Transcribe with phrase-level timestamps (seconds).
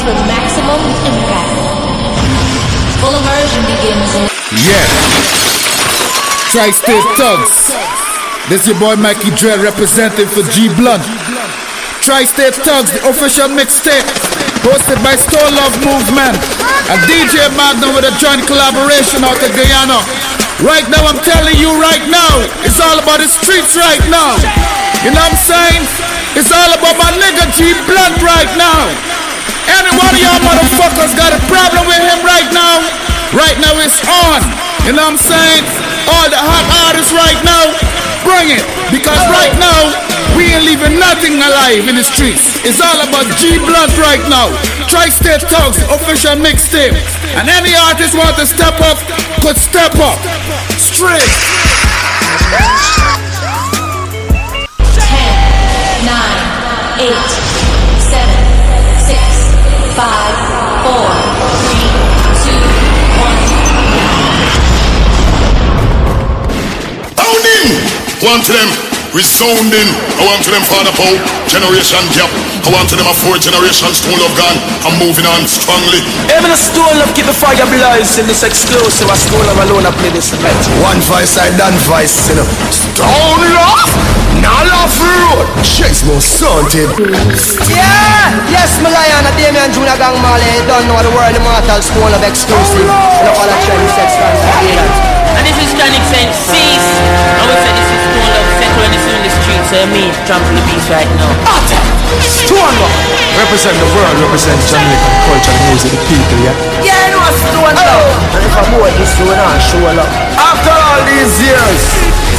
[0.00, 1.52] to maximum impact.
[3.04, 4.26] Full immersion begins in.
[4.64, 4.88] Yeah.
[6.48, 7.68] Tri-State Thugs.
[8.48, 11.04] This your boy Mikey Dread representing for G Blunt.
[12.00, 14.08] Tri-State Thugs, the official mixtape,
[14.64, 16.40] hosted by Stone Love Movement
[16.88, 20.00] and DJ Magnum with a joint collaboration out of Guyana.
[20.64, 24.32] Right now, I'm telling you right now, it's all about the streets right now.
[25.04, 25.84] You know what I'm saying?
[26.40, 29.09] It's all about my nigga G Blunt right now.
[29.68, 32.80] Any one of y'all motherfuckers got a problem with him right now?
[33.36, 34.40] Right now it's on.
[34.88, 35.64] You know what I'm saying?
[36.08, 37.70] All the hot artists right now,
[38.24, 38.64] bring it.
[38.90, 39.92] Because right now,
[40.34, 42.58] we ain't leaving nothing alive in the streets.
[42.64, 44.50] It's all about G Blunt right now.
[44.88, 46.96] Tri-State Thugs, official mixtape.
[47.36, 48.98] And any artist want to step up,
[49.44, 50.18] could step up.
[50.80, 51.28] Straight.
[68.20, 68.68] One to them,
[69.16, 69.88] resounding.
[70.20, 71.16] I want to them Father Poe,
[71.48, 72.28] generation gap.
[72.28, 74.60] I want to them a four generation stone love gun.
[74.84, 76.04] I'm moving on strongly.
[76.28, 79.08] Even a stone love keep the fire blaze in this exclusive.
[79.08, 80.52] A stone love alone I play this bet.
[80.84, 82.48] One voice I done voice, you know.
[82.68, 83.88] Stone love,
[84.44, 85.48] not love road.
[85.64, 86.92] Chase more haunted.
[87.72, 88.36] Yeah!
[88.52, 90.60] Yes, my lion, a Damian Junior Gong Marley.
[90.68, 92.84] Don't know the world immortal stone of exclusive.
[92.84, 94.96] Oh, you know all that Chinese sex standards.
[95.40, 96.99] And this is Chronic saying cease.
[99.72, 99.94] In the streets.
[99.94, 101.30] So me, trample the beast right now.
[102.26, 102.94] Stone love.
[103.38, 106.54] Represent the world, represent Jamaican culture and music, the people, yeah?
[106.82, 108.10] Yeah, I know a stone love.
[108.34, 110.10] And if I'm more this stone, I'll show love.
[110.34, 111.80] After all these years,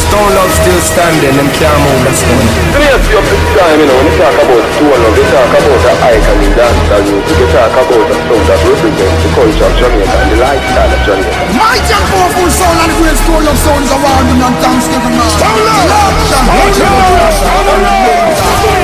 [0.05, 2.45] Stone Love still standing and can't move that stone.
[2.69, 5.17] Let me ask you a big time, you know, when you talk about Stone Love,
[5.17, 9.17] you talk about the icon in dancehall music, you talk about the sound that represents
[9.17, 11.41] the culture of Jamaica and the lifestyle of Jamaica.
[11.57, 15.31] My and powerful sound and great Stone Love sounds around you on Thanksgiving, man.
[15.33, 16.13] Stone Love!
[16.29, 17.33] Stone Love!
[17.41, 18.80] Stop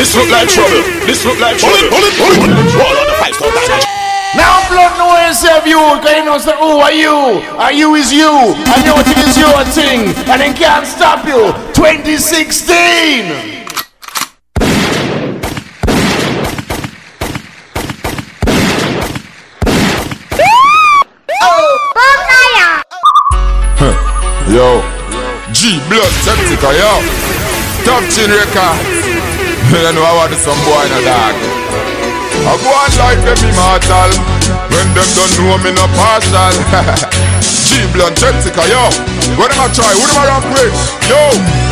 [0.00, 0.80] This look like trouble.
[1.04, 1.76] This look like trouble.
[1.76, 2.72] Pull it, pull it, pull it.
[2.72, 3.84] Roll on the five star diamond.
[4.32, 7.44] Now blood no one save you, cause you know say, who are you?
[7.60, 11.52] Are you is you, and your thing is your thing, and then can't stop you.
[11.76, 13.60] 2016!
[24.48, 24.80] Yo,
[25.52, 27.04] G Blunt Septica, yo.
[27.84, 29.19] Top chin records.
[29.70, 31.34] You know I want some boy in a dog.
[32.42, 34.10] I go on like them immortal.
[34.66, 36.58] When them don't know me no partial.
[37.70, 38.82] G Blunt Septica, yo.
[39.38, 39.94] What am I try?
[39.94, 40.74] What am I rock with?
[41.06, 41.22] Yo,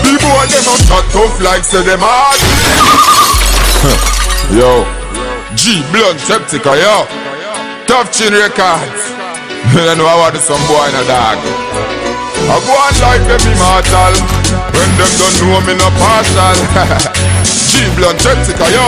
[0.07, 2.39] people want them top tough like say them hard.
[4.55, 4.87] yo,
[5.59, 7.03] G Blunt Septica, yo.
[7.91, 9.11] Tough chin records.
[9.75, 11.43] You know I want some boy in a dog.
[12.47, 16.57] I go on like them immortal When them don't know me no partial.
[17.69, 18.87] G Blunt Jessica, yo.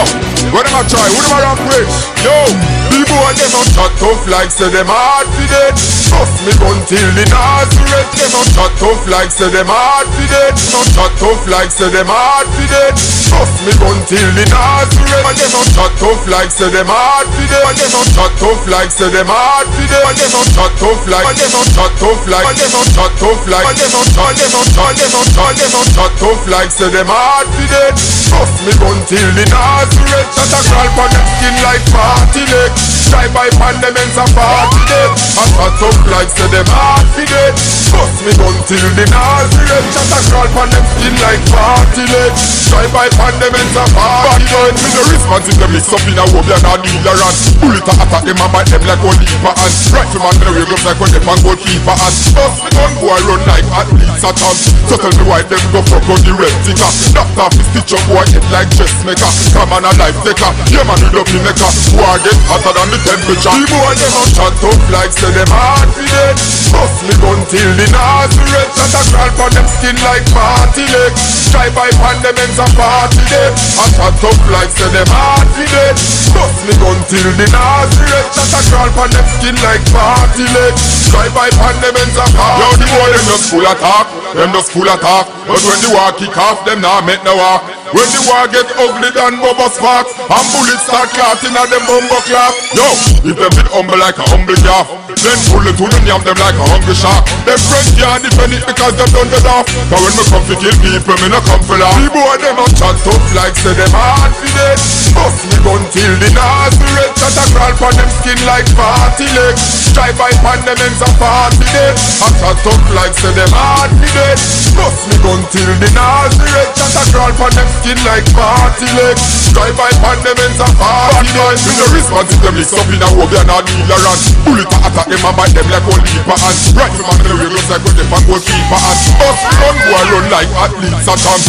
[0.52, 1.06] What am I try?
[1.12, 1.88] Who am I rock with?
[2.24, 5.72] Yo People want them on shot tough like say them hard for dead.
[6.10, 8.10] Trust me gun till the Nazareth.
[8.18, 10.52] Them on shot tough like say them hard for dead.
[10.74, 12.92] No shot tough like say them hard for dead.
[13.30, 15.22] Trust me gun till the Nazareth.
[15.22, 17.64] And them on shot tough like say them hard for dead.
[17.70, 20.04] And them on shot tough like say them hard for dead.
[20.04, 22.86] And them on shot tough like And them on shot tough like And them on
[22.90, 25.86] shot tough like And them on shot them on shot them on shot them on
[25.94, 27.94] shot tough like say them hard for dead
[28.30, 32.70] Trust me gun till the Nazareth Shot a crawl pon them skin like party leg.
[33.10, 35.10] Drive by pan them ends a party dead.
[35.10, 37.52] And shot tough like say them hard for dead
[37.90, 42.32] Trust me gun till the Nazareth Shot a crawl pon them skin like party leg.
[42.70, 44.72] Drive by pan them ends a party dead.
[44.78, 47.82] Me no response if them mix up in a wob and a dealer and Bullet
[47.82, 50.82] a attack them and bite them like one leaper and Rifleman me no wake up
[50.86, 52.14] like when them and goalkeeper and.
[52.30, 54.56] Trust me gun boy run like athletes at all
[54.86, 58.02] So tell me why them go fuck on the red ticker Doctor fi stitch up
[58.10, 60.50] boy head like dressmaker Come on a life taker.
[60.72, 61.70] Yeah man up in maker.
[61.96, 63.54] War get hotter than the temperature.
[63.54, 66.36] The boy them a shot up like say them hard fi dead
[66.74, 71.12] Bust me gun till the Nazareth Shot a crawl pon them skin like party leg
[71.50, 75.48] Drive by pan them ends a party dead A shot up like say them hard
[75.54, 75.94] fi dead
[76.34, 80.74] Bust me gun till the Nazareth Shot a crawl pon them skin like party leg
[81.10, 84.06] Drive by pan them ends a party Yo the boy them just full of talk.
[84.34, 87.36] Them just full of talk But when the war kick off them nah make no
[87.36, 91.82] walk When the war get ugly than bubble spark And bullets start clotting at them
[91.90, 92.86] bumbo clap Yo,
[93.26, 94.86] if them bit humble like a humble calf
[95.18, 97.26] Then bullet to the yam them like a hungry shark.
[97.42, 100.54] Them friends can't defend it because them done the off But when me come to
[100.62, 103.74] kill people, me no come for laugh The boy them a chat tough like say
[103.74, 104.78] them hard for dead
[105.10, 109.90] Bust me gun till the Nazareth Chat a crawl pon them skin like party legs
[109.98, 111.98] Drive by pon them ends a party dead.
[112.22, 114.38] A chat tough like say them hard for dead
[114.78, 119.48] Bust me gun till the Nazareth Chat a crawl pon them skin like party legs
[119.56, 122.84] Drive by pon them ends a party dead Me no response if them mix up
[122.92, 125.86] in a hobby and a dealer and Bullet a attack them and bite them like
[125.88, 129.40] one leaper and Right from the way looks like when they pan goalkeeper and me
[129.56, 131.42] gun boy run like athletes a champ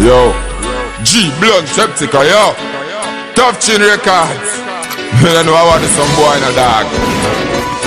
[0.00, 0.32] Yo,
[1.04, 2.56] G Blunt Septica, yo.
[3.36, 4.50] Tough Chin Records.
[5.20, 6.88] you know I want some boy in a dog.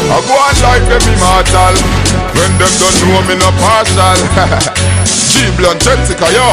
[0.06, 1.76] I go on life like them immortal.
[2.38, 5.16] When them don't know me no partial.
[5.36, 6.48] G Blunt Septica, yo.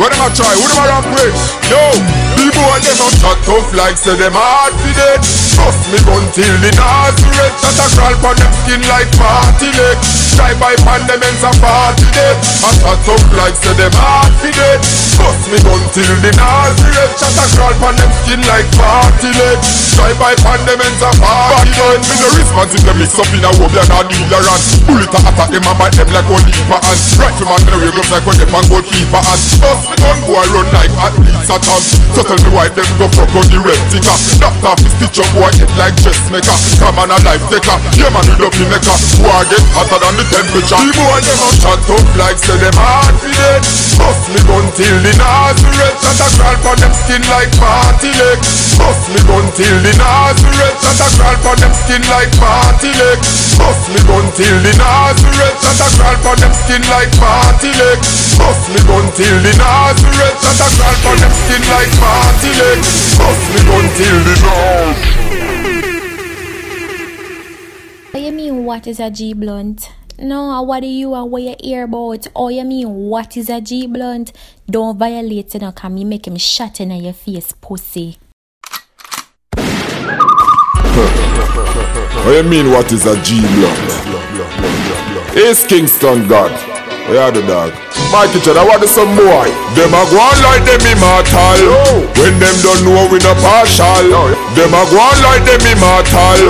[0.00, 0.48] What am I try?
[0.56, 1.36] Who am I rock with?
[1.68, 5.22] Yo, the boy them a chat tough like say them hard for dead.
[5.54, 7.54] Trust me gun till the Nazareth.
[7.62, 9.96] That a crawl pon them skin like party leg.
[10.34, 12.36] Drive by pan them ends a party dead.
[12.66, 14.80] A chat tough like say them hard for dead.
[15.14, 17.14] Trust me gun till the Nazareth.
[17.14, 19.58] That a crawl pon them skin like party leg.
[19.94, 21.98] Drive by pan them ends a party dead.
[22.02, 25.14] Me no response if them mix up in a wobbly and a dealer and bullet
[25.14, 27.92] a attack them and bite them like one leaper and right to man the way
[27.94, 31.56] looks like when them man goalkeeper and trust me gun boy run like athletes a
[31.62, 31.84] champ.
[32.32, 34.16] Tell me why them go fuck on the red ticker.
[34.64, 36.56] Off his stitch up boy head like dressmaker.
[36.80, 37.76] Come on a life taker.
[37.92, 38.96] Yeah man we love the maker.
[39.20, 40.80] War get hotter than the temperature.
[40.80, 43.60] The boy them a chat up like say them hard for dead.
[44.32, 45.98] Me gun till the Nazareth.
[46.00, 48.40] That a crawl for them skin like party leg.
[49.12, 50.76] Me gun till the Nazareth.
[50.80, 53.20] That a crawl for them skin like party leg.
[53.92, 55.56] Me gun till the Nazareth.
[55.60, 58.00] That a crawl for them skin like party leg.
[58.72, 60.36] Me gun till the Nazareth.
[60.40, 62.21] That a crawl for them skin like party
[62.58, 62.78] leg.
[63.18, 64.34] Bust me gun till the.
[68.12, 69.90] What you mean what is a G blunt?
[70.18, 72.26] No, what do you and what you hear about?
[72.36, 74.32] Oh, you mean what is a G blunt?
[74.70, 78.18] Don't violate it, no, cause me make him shut in your face, pussy.
[82.24, 83.78] What you mean what is a G block?
[85.34, 86.71] Ace Kingston God.
[87.12, 87.76] Are the dog?
[88.08, 89.44] My kitchen, I want some boy.
[89.76, 91.60] Them a go on like them immortal.
[92.16, 94.08] When them don't know we no partial.
[94.56, 96.40] Them a go on like them immortal.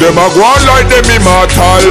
[0.00, 1.84] Them a go on like them immortal.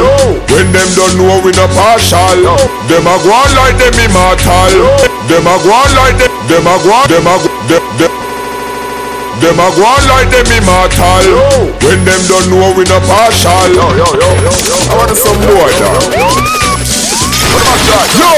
[0.49, 2.49] When them don't know we no partial.
[2.89, 4.73] Them a go on like them immortal.
[5.29, 6.31] Them a go on like them.
[6.49, 7.05] Them a go on.
[7.05, 7.49] Them a go.
[7.69, 7.83] Them.
[8.01, 8.13] them
[9.37, 11.27] them a go on like them immortal
[11.83, 15.37] When them don't know we no partial Yo, yo, yo, yo, yo I want some
[15.43, 16.64] boy dog
[18.15, 18.31] Yo,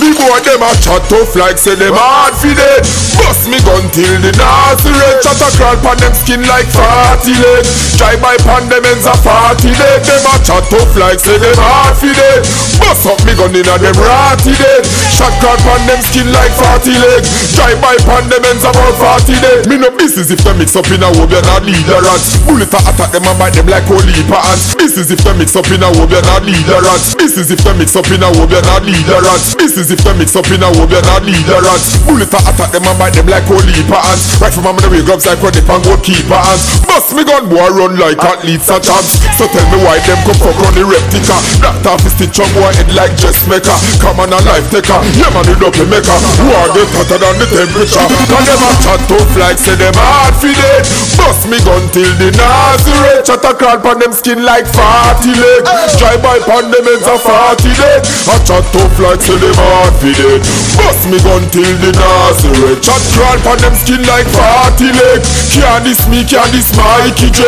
[0.00, 2.84] the boy them a chat tough like say them hard for dead
[3.16, 7.64] Bust me gun till the Nazareth Chat a crawl pan them skin like fatty leg
[7.96, 11.56] Drive by pan them ends a party leg Them a chat tough like say them
[11.56, 12.44] hard for dead
[12.78, 16.94] Bust up me gun inna them ratty dead Shot crawl pan them skin like fatty
[16.94, 17.24] leg
[17.56, 20.88] Drive by pan them ends about fatty dead Me no business if them mix up
[20.92, 23.88] in a wob you not leader ants Bullet a attack them and bite them like
[23.88, 27.50] holy ants Business if them mix up in a wob you not leader ants Business
[27.50, 30.48] if them mix up in a wob not leader ants Business if them mix up
[30.50, 33.74] in a wob you not leader ants Bullet attack them and bite them like holy
[33.84, 37.68] ants Right from the way grubs like they pan goalkeeper ants Bust me gun boy
[37.74, 39.20] run like athletes a chance.
[39.36, 41.36] So tell me why them come fuck on the replica.
[41.62, 44.98] That half is stitch on boy head like dressmaker Come on a life taker.
[45.16, 46.18] Yeah man you double maker.
[46.46, 48.06] War get hotter than the temperature?
[48.28, 50.84] Cause them a chat tough like say them hard for dead.
[51.18, 55.66] Bust me gun till the Nazareth Chat a crawl pan them skin like fatty leg
[55.98, 59.92] Drive by pan them ends a fatty dead A chat tough like say them hard
[60.00, 60.40] for dead
[60.80, 62.80] Bust me gun till the Nazareth.
[62.80, 65.20] Chat crawl pan them skin like fatty leg.
[65.52, 67.42] Can't this me, can't this Mikey J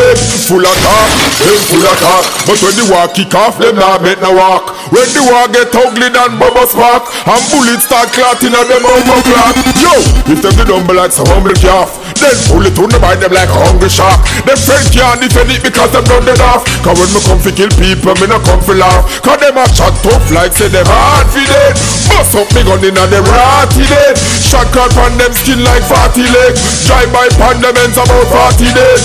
[0.50, 2.25] Full of talk, them full of talk.
[2.45, 4.76] But when the war kick off, them not make no walk.
[4.92, 9.21] When the war get ugly than bubble spark And bullets start clotting on them over
[9.25, 9.57] clock.
[9.80, 9.95] Yo,
[10.28, 13.31] if them the dumble like some humble calf Then pull it on the bite them
[13.31, 14.19] like hungry shark.
[14.43, 16.67] Them friend can't defend it because them done dead off.
[16.83, 19.07] Cause when me come fi kill people, me no come fi laugh.
[19.23, 21.75] Cause them a chat tough like say them hard fi dead.
[22.11, 24.19] Bust up me gun inna them ratty dead.
[24.43, 26.57] Shot caught pan them skin like fatty leg.
[26.88, 29.00] Drive by pan them ends about fatty dead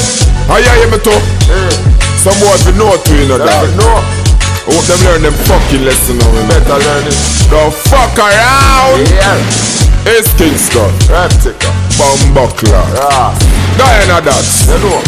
[0.50, 1.18] I hear me too.
[1.50, 1.74] Hmm.
[2.22, 6.18] Some boys we know to you know that I hope them learn them fucking lesson
[6.18, 6.48] now.
[6.50, 7.18] Better learn it.
[7.50, 9.06] Don't fuck around.
[9.10, 9.85] Yeah.
[10.08, 13.34] It's Kingston, Reptica, Bumbuckler, yeah.
[13.78, 15.02] Diana Dats, you know.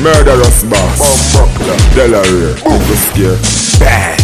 [0.00, 3.34] Murderous Boss, Bumbuckler, Delaware, Oversteer,
[3.80, 4.16] Bang.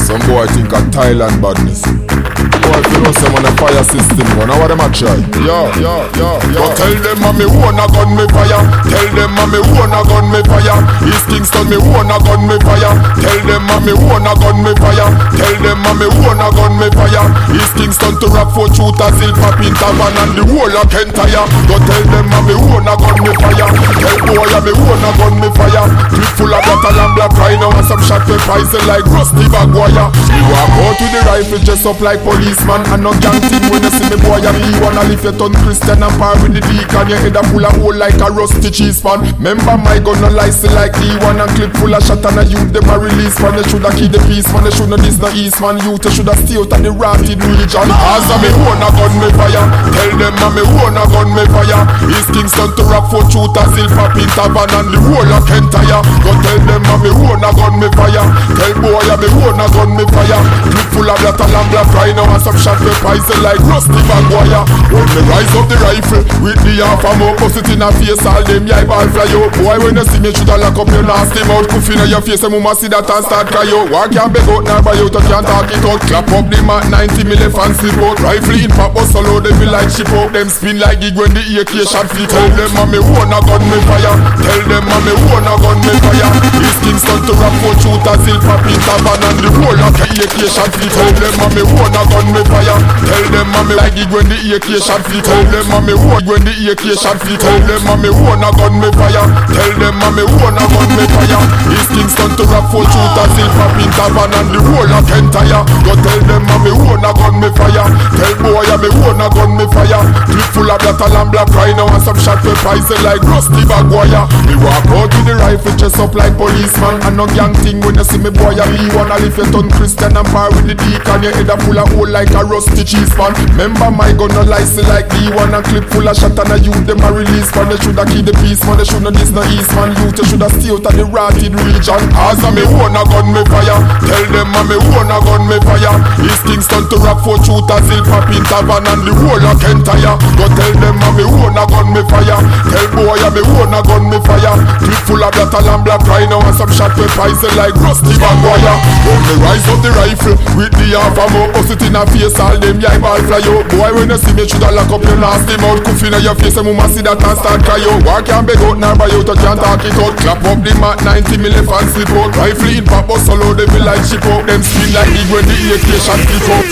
[0.00, 1.82] Some boy think I'm Thailand badness.
[1.82, 5.14] Boy, if you know someone a fire system go now what them a try.
[5.38, 6.58] Yo, yo, yo, yo.
[6.58, 8.62] But tell them a me own a gun me fire.
[8.90, 10.78] Tell them a me own a gun me fire.
[11.06, 12.92] East Kingston me own a gun me fire.
[13.22, 15.10] Tell them a me own a gun me fire.
[15.38, 17.24] Tell them a me own a gun me fire.
[17.54, 21.42] East Kingston to Rockfort shooters, Hill Pop in Tavern and the whole of Kentire.
[21.70, 23.70] Go tell them a me own a gun me fire.
[24.02, 25.86] Tell boy a me own a gun me fire.
[26.10, 30.10] Clip full of battle and black rhino and some shot with poison like Rusty Maguire.
[30.10, 33.82] We walk out with the rifle dress up like policeman and no gang team when
[33.82, 36.62] you see me boy a me wanna lift your tongue Christian and par with the
[36.64, 37.04] deacon.
[37.12, 39.20] Your head a full of hole like a rusty cheese pan.
[39.36, 42.42] Remember my gun no lice like the one and clip full of shot and a
[42.48, 43.58] youth them a release man.
[43.58, 44.64] They shoulda keep the peace man.
[44.64, 45.76] They shoulda this no east man.
[45.84, 47.88] Youth they shoulda stay out of the rotted religion.
[47.92, 49.66] As a me own a gun me fire.
[49.92, 51.82] Tell them a me own a gun me fire.
[52.08, 56.00] East Kingston to Rockfort shooters, Hill Pop in Tavern and the whole of Kentire.
[56.24, 58.24] Go tell them a me own a gun me fire.
[58.56, 60.40] Tell boy a me own a gun me fire.
[60.72, 64.62] Clip full of that and black rhino and some shot with poison like Rusty Maguire.
[64.62, 64.82] Uh.
[64.92, 68.20] When me rise up the rifle with the half ammo, bust it in a face,
[68.28, 69.50] all them yai ball fly out.
[69.58, 72.44] Boy when you see me shoulda lock up your nasty mouth, cuff inna your face,
[72.44, 73.88] and mama see that and start cry out.
[73.90, 76.00] Walk can't beg out, now buy out, you can't talk it out.
[76.06, 78.20] Clap up the mat, 90 milli fancy boat.
[78.20, 80.30] Rifle in pop, bust solo, they be like ship out.
[80.36, 82.28] Them spin like gig when the AK shot flee.
[82.28, 84.14] Tell them a me own a gun me fire.
[84.44, 86.30] Tell them a me own a gun me fire.
[86.60, 90.36] East Kingston to Rockfort shooters, Hill Pop in Tavern and the whole of the AK
[90.52, 90.92] shot flee.
[90.92, 92.76] Tell them a me own a gun me fire.
[93.08, 95.24] Tell them a me like gig when the AK shot flee.
[95.24, 97.40] Tell them a me own when the AK shot flee.
[97.40, 99.24] Tell them a me own a gun me fire.
[99.48, 101.40] Tell them a me own a gun me fire.
[101.72, 105.64] East Kingston to Rockfort shooters, Hill Pop in Tavern and the whole of Kentire.
[105.82, 107.88] Go tell them a me own a gun me fire.
[108.20, 110.04] Tell boy a me own a gun me fire.
[110.28, 114.28] Clip full of battle and black rhino and some shot with poison like Rusty Maguire.
[114.44, 117.96] Me walk out with the rifle dress up like policeman and no gang thing when
[117.96, 120.76] you see me boy a me wanna lift your tongue Christian and par with the
[120.76, 121.24] deacon.
[121.24, 123.32] Your head a full of hole like a rusty cheese pan.
[123.56, 126.56] Remember my gun no license like the one and clip full of shot and a
[126.58, 127.70] youth them a release man.
[127.70, 128.82] They shoulda keep the peace man.
[128.82, 129.94] They shoulda this no east man.
[130.02, 132.02] Youth they shoulda stay out of the rotted region.
[132.18, 133.78] As a me own a gun me fire.
[134.02, 135.94] Tell them a me own a gun me fire.
[136.26, 140.18] East Kingston to Rockfort shooters, Hill Pop in Tavern and the whole of Kentire.
[140.34, 142.40] Go tell them a me own a gun me fire.
[142.74, 144.56] Tell boy a me own a gun me fire.
[144.82, 148.16] Clip full of battle and black rhino and some shot with poison eh, like Rusty
[148.18, 148.74] Maguire.
[149.06, 152.38] When me rise up the rifle with the half ammo, bust it in a face,
[152.40, 153.66] all them yai ball fly out.
[153.70, 156.56] Boy when you see me, shoulda lock up your nasty mouth, cuff inna your face,
[156.56, 158.00] and mama see that and start cry out.
[158.04, 160.14] Walk can't beg out, nor buy out, you can't talk it out.
[160.18, 162.32] Clap up the mat, 90 milli fancy boat.
[162.36, 164.46] Rifle in pop, bust solo, they feel like ship out.
[164.48, 166.70] Them spin like big when the AK shot flip out.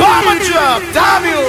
[0.00, 1.42] Bomb and drop, damn you!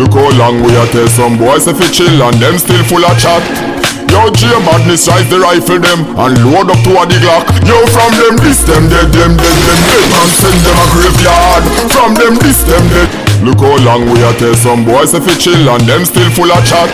[0.00, 3.04] Look how long we a tell some boys if it chill and them still full
[3.04, 3.79] of chat.
[4.10, 7.46] Yo, J madness rise the rifle them and load up to a the Glock.
[7.62, 11.62] Yo, from them this them dead, them dead, them dead man send them a graveyard.
[11.94, 13.06] From them this them dead.
[13.46, 16.50] Look how long we a tell some boys if it chill and them still full
[16.50, 16.90] of chat.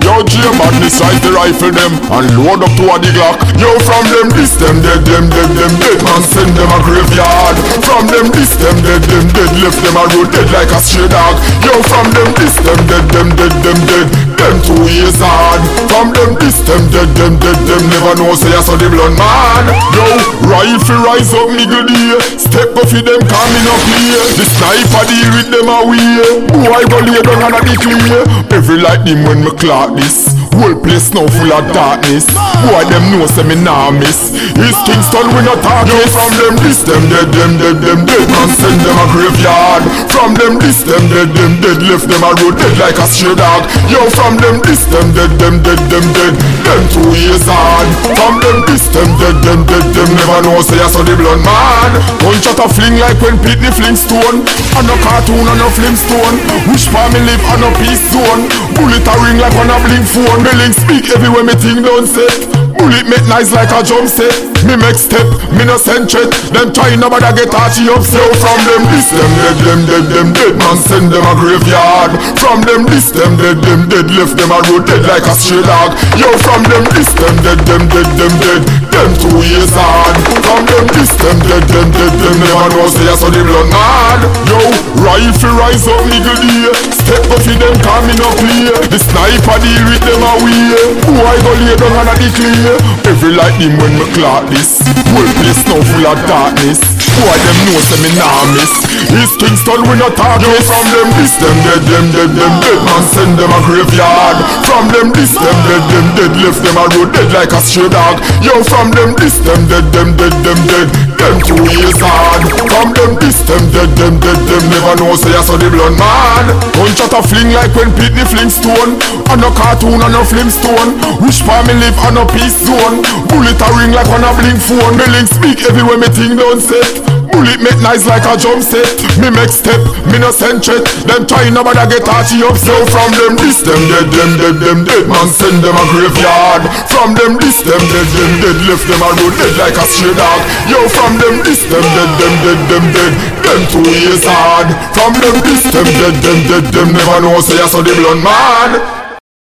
[0.00, 3.36] Yo, J madness rise the rifle them and load up to a the Glock.
[3.60, 7.56] Yo, from them this them dead, them dead, them dead man send them a graveyard.
[7.84, 11.04] From them this them dead, them dead left them a road dead like a stray
[11.04, 11.36] dog.
[11.60, 14.25] Yo, from them this them dead, them dead, them dead.
[14.36, 15.58] Them two years hard.
[15.90, 19.16] From them this them dead, them dead, them never know say I saw the blood
[19.18, 19.64] man.
[19.90, 20.06] Yo,
[20.46, 22.20] rifle rise up nigga dear.
[22.38, 24.26] Step off with them coming up here.
[24.38, 26.46] The sniper deal with them away.
[26.52, 28.22] Boy go lay down under the clear.
[28.54, 30.35] Every lightning when me clock this.
[30.56, 32.24] Whole place now full of darkness.
[32.64, 34.32] Boy them know say me nah miss.
[34.56, 38.24] East Kingston we not talk Yo, from them this them dead, them dead, them dead.
[38.32, 39.84] Man send them a graveyard.
[40.08, 41.84] From them this them dead, them dead.
[41.84, 43.68] Left them a road dead like a stray dog.
[43.92, 46.34] Yo, from them this them dead, them dead, them dead.
[46.64, 47.88] Them two years hard.
[48.16, 51.44] From them this them dead, them dead, them never know say I saw the blood
[51.44, 51.92] man.
[52.24, 54.40] Gunshot a fling like when Pitney Flintstone.
[54.72, 56.40] And no cartoon and no Flintstone.
[56.72, 58.48] Which part me live on a peace zone.
[58.72, 60.45] Bullet a ring like on a blink phone.
[60.46, 62.30] Me link speak everywhere me thing don't set.
[62.78, 64.30] Bullet make nice like a drum set.
[64.62, 66.30] Me make step, me no send threat.
[66.54, 68.30] Them try nobody get archy upset.
[68.38, 70.54] From them this them dead, them dead, them dead.
[70.54, 72.14] Man send them a graveyard.
[72.38, 74.06] From them this them dead, them dead.
[74.14, 75.98] Left them a road dead like a stray dog.
[76.14, 78.85] Yo, from them this them dead, them dead, them dead.
[78.96, 80.16] Them two years hard.
[80.40, 83.68] From them this them dead, them dead, them never know say I saw the blood
[83.68, 84.24] man.
[84.48, 84.56] Yo,
[85.04, 86.72] rifle rise up nigga dear.
[86.96, 88.72] Step up for them coming up clear.
[88.88, 90.96] The sniper deal with them away.
[91.12, 92.72] Boy go lay down under the clear.
[93.04, 94.80] Every lightning when me clock this.
[95.12, 96.95] Whole place now full of darkness.
[97.14, 98.72] Boy, them know say me nah miss.
[99.14, 102.78] East Kingston we not talk Yo, from them this them dead, them dead, them dead.
[102.82, 104.38] Man send them a graveyard.
[104.66, 106.32] From them this them dead, them dead.
[106.42, 108.18] Left them a road dead like a stray dog.
[108.42, 110.88] Yo, from them this them dead, them dead, them dead.
[111.16, 112.42] Them two years hard.
[112.68, 115.94] From them this them dead, them dead, them never know say I saw the blood
[115.96, 116.44] man.
[116.76, 118.98] Gunshot a fling like when Pitney fling stone.
[119.30, 120.98] On a cartoon on a stone.
[121.22, 123.02] Which part me live on a peace zone.
[123.30, 124.96] Bullet a ring like on a blink phone.
[124.96, 126.95] Me link speak everywhere me thing don't set.
[127.36, 128.88] Bullet make nice like a jump set.
[129.20, 129.76] Me make step,
[130.08, 130.80] me no send check.
[131.04, 132.56] Them try nobody get archy up.
[132.56, 135.04] So from them this them dead, them dead, them dead.
[135.04, 136.64] Man send them a graveyard.
[136.88, 138.56] From them this them dead, them dead.
[138.64, 140.40] Left them a road dead like a stray dog.
[140.64, 143.12] Yo, from them this them dead, them dead, them dead.
[143.44, 144.72] Them two years hard.
[144.96, 148.24] From them this them dead, them dead, them never know say I saw the blood
[148.24, 148.80] man.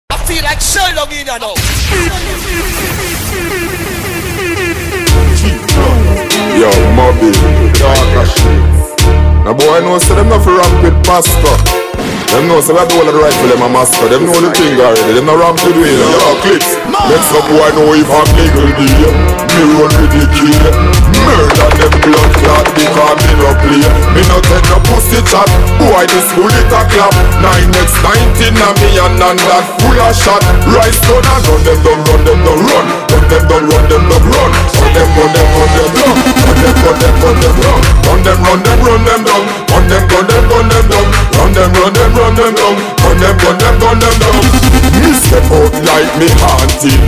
[0.07, 2.89] I feel like Sherlock in you now.
[6.63, 7.35] Yo, Moby,
[7.75, 8.63] dark as shit.
[9.43, 11.55] Now boy I know say them not for ramp with pastor.
[12.31, 14.07] Them know say we have the whole of the them a master.
[14.07, 15.11] Them know the thing already.
[15.11, 15.91] Them not ramp with me.
[15.91, 16.79] Yo, clips.
[16.87, 19.11] Let some boy know if I'm legal deal.
[19.11, 21.12] Me run with the key.
[21.33, 23.81] Murder them blood clot because me no play.
[24.13, 25.49] Me no take no pussy chat.
[25.81, 27.13] Boy this bullet a clap.
[27.41, 30.45] Nine next nineteen a me and none that full of shot.
[30.69, 32.85] Rise down and run them down, run them down, run.
[33.09, 34.51] Run them down, run them down, run.
[34.77, 36.13] Run them, run them, run them down.
[36.45, 37.81] Run them, run them, run them down.
[38.05, 39.43] Run them, run them, run them down.
[39.73, 41.07] Run them, run them, run them down.
[41.33, 42.75] Run them, run them, run them down.
[43.01, 44.43] Run them, run them, run them down.
[45.01, 47.03] Me step out like me hunting.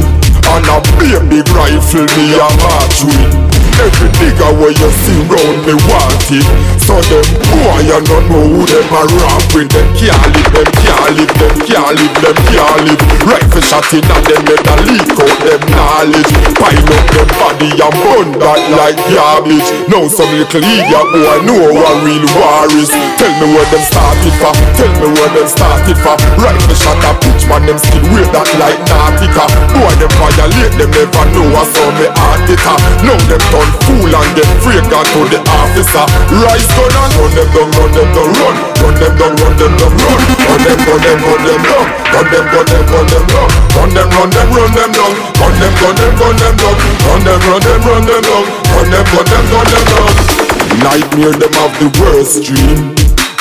[0.45, 5.75] And a baby rifle me a march with Every nigga where you see round me
[5.91, 6.47] want it.
[6.85, 10.69] So them boy you don't know who them a rap with Them can't live, them
[10.85, 14.75] can't live, them can't live, them can't live Rifle shot in and them let a
[14.85, 16.31] leak out them knowledge.
[16.61, 19.65] Pile up them body and burn that like garbage.
[19.89, 24.35] Now some little idiot boy know what real war is Tell me where them started
[24.37, 26.15] for, tell me where them started for.
[26.37, 29.49] Rifle shot a pitch man them still wear that like Nautica.
[29.73, 32.61] Boy them violate them never know what's on me heart it
[33.01, 36.05] Now them turn fool and get fragrant to the officer.
[36.31, 38.55] Rise gun and run them down, run them down, run.
[38.81, 40.19] Run them down, run them down, run.
[40.45, 42.27] Run them, run them, run them down Run.
[42.31, 43.89] Them, run them, run them down Run.
[43.91, 45.11] Them, run them, run them down.
[45.35, 46.75] Run them, run them, run them down.
[47.05, 48.45] Run them, run them, run them down.
[48.71, 50.45] Run them, run them, run them down.
[50.85, 52.95] Nightmare them have the worst dream.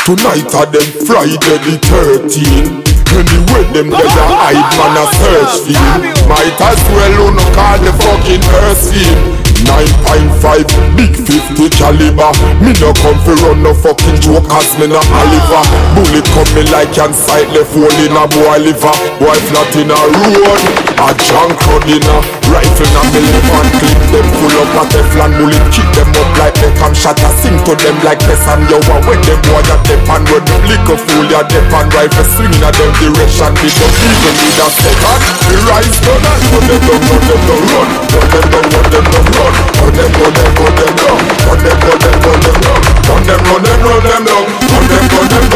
[0.04, 2.84] Tonight are them Friday the 13th
[3.14, 6.28] Anyway, them there a hide man a search for him.
[6.28, 12.30] Might as well no call the fucking earth him 9.5 big 50 caliber.
[12.60, 15.64] Me no come for run no fucking joke cause me no Oliver.
[15.96, 18.94] Bullet come me like can sight left hole in a boy liver.
[19.18, 20.60] Boy flat in a road
[21.00, 22.16] A junk crowd in a
[22.50, 26.30] rifle na me live and clip them full up a Teflon bullet Kick them up
[26.38, 29.64] like Beckham shot a sing to them like this and yo a when them boy
[29.64, 32.26] a dep and when them liquor fool ya dep and rifle.
[32.34, 36.64] Swinging at them direction We don't even need a second The rise gun and run
[36.68, 37.88] them down, run them down, run.
[38.14, 41.18] Run them down, run them down, run Run them, them, them down
[41.60, 44.44] them, them, them down them, run them, run them down
[44.84, 45.50] them, them,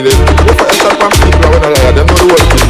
[0.00, 2.14] it Go shot from people when I Them the
[2.50, 2.66] thing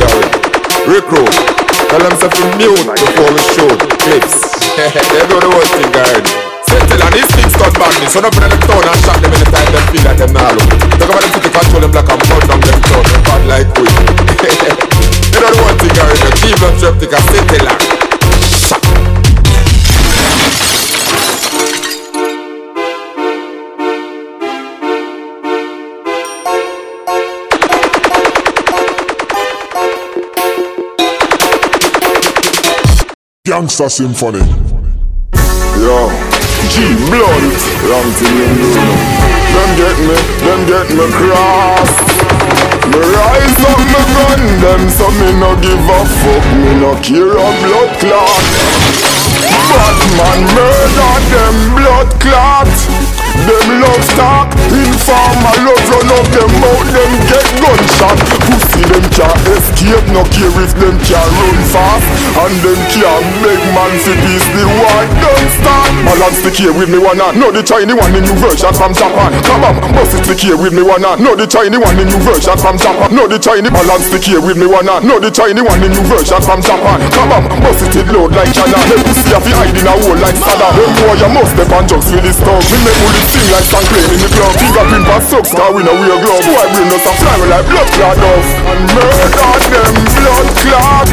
[1.90, 4.37] Tell them to mute before we shoot Clips
[4.76, 5.38] They the
[5.74, 9.18] thing already Settle and these things start badness So up in the town and shot
[9.22, 10.55] them anytime them feel like them now.
[10.55, 13.19] Look Talk about them city control them black and burn down them Them
[13.51, 13.83] like we
[15.35, 17.83] You know the one thing already Cleveland trap take a settle and
[18.63, 18.83] Shot
[33.45, 34.47] Gangsta Symphony.
[35.83, 35.99] Yo,
[36.71, 37.59] G blunt,
[37.89, 38.95] wrong thing you do now.
[39.55, 42.39] Them get me, them get me cross.
[42.90, 46.44] Me rise up me gun them, so me no give a fuck.
[46.61, 48.44] Me no care a blood clot.
[49.70, 52.70] Batman murder them blood clot.
[53.46, 58.18] Them love talk, informer love run up them out, them get gunshot.
[58.46, 62.07] Pussy them can't escape, no care if them can run fast,
[62.40, 64.47] and them can't make man fi peace.
[64.55, 65.90] The war don't start.
[66.05, 67.38] balance the key with me one hand.
[67.38, 69.33] No the Chinese one, the new version from Japan.
[69.35, 71.21] On, bust it the key with me one hand.
[71.21, 73.09] No the Chinese one, the new version from Japan.
[73.14, 75.05] No the Chinese balance the key with me one hand.
[75.07, 76.99] No the Chinese one, the new version from Japan.
[77.01, 78.79] On, bust it it load like China.
[78.90, 80.73] Me see if you hide in a hole like Saddam.
[80.75, 82.62] Them boy you must step on drugs with this stuff.
[82.71, 84.53] Me make bullet sing like song playing in the club.
[85.11, 86.43] Pass up, star we know we a glove.
[86.45, 88.69] Boy bring us a fly like blood clot off.
[88.70, 91.11] And murder them blood clot.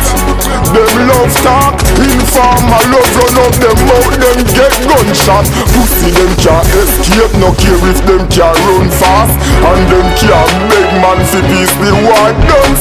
[0.74, 1.76] Them love talk.
[1.98, 4.14] Inform my love run up them out.
[4.14, 5.46] Them get gunshot.
[5.74, 7.34] Pussy them can't escape.
[7.42, 9.34] No care if them can run fast.
[9.66, 11.74] And them can't beg man fi peace.
[11.82, 12.30] The war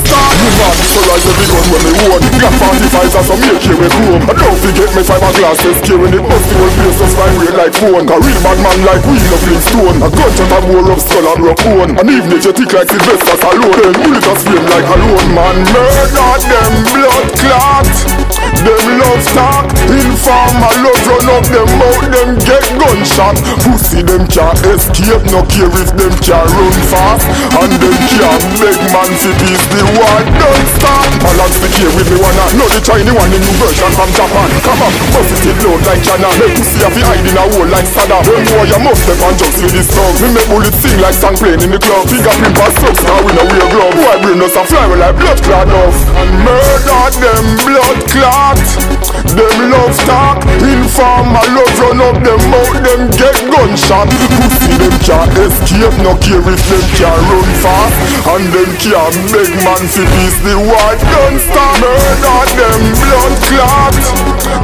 [0.05, 0.33] stop.
[0.45, 2.21] Me man so rise every gun when me own.
[2.37, 4.25] Got 45s and some AK we chrome.
[4.29, 7.75] I don't forget me fiberglass SK when it bust the whole place just vibrate like
[7.77, 8.09] phone.
[8.09, 10.01] A real bad man like we no Flintstone.
[10.01, 11.93] A gunshot a more of skull and rock bone.
[11.99, 15.57] And even if you tick like Sylvester Stallone, then bullet a flame like alone man.
[15.77, 18.16] Murder them blood clot.
[18.65, 19.67] Them love talk.
[19.87, 22.03] Inform my love run up them out.
[22.13, 23.37] Them get gunshot.
[23.63, 25.25] Pussy them can't escape.
[25.33, 27.27] No care if them can run fast.
[27.61, 29.65] And them can't beg man fi peace.
[29.71, 31.07] The war don't stop.
[31.23, 32.55] Balance the key with me one hand.
[32.57, 34.49] No the Chinese one, the new version from Japan.
[34.65, 36.29] Come on, bust it load like China.
[36.39, 38.23] Make pussy have hide in a hole like Saddam.
[38.25, 40.13] Them boy you must step on drugs with this song.
[40.23, 42.07] Me make bullets sing like song playing in the club.
[42.09, 43.95] Fingerprint pass up, star we know we a glove.
[43.95, 45.97] Boy bring us a fly like blood clot off.
[46.19, 50.41] And murder them blood clot not them love talk.
[50.65, 52.73] Inform my love run up them out.
[52.81, 54.09] Them get gunshot.
[54.33, 55.93] Pussy them can't escape.
[56.01, 57.97] No care if them can run fast.
[58.33, 60.41] And them can't beg man fi peace.
[60.41, 61.77] The war don't stop.
[61.85, 63.97] Murder them blood clot.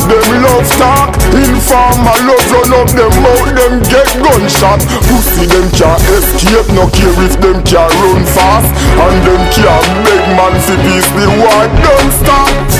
[0.08, 1.20] Them love talk.
[1.36, 3.48] Inform my love run up them out.
[3.52, 4.80] Them get gunshot.
[5.04, 6.72] Pussy them can't escape.
[6.72, 8.72] No care if them can't run fast.
[8.96, 11.12] And them can't beg man fi peace.
[11.12, 12.72] The war don't stop.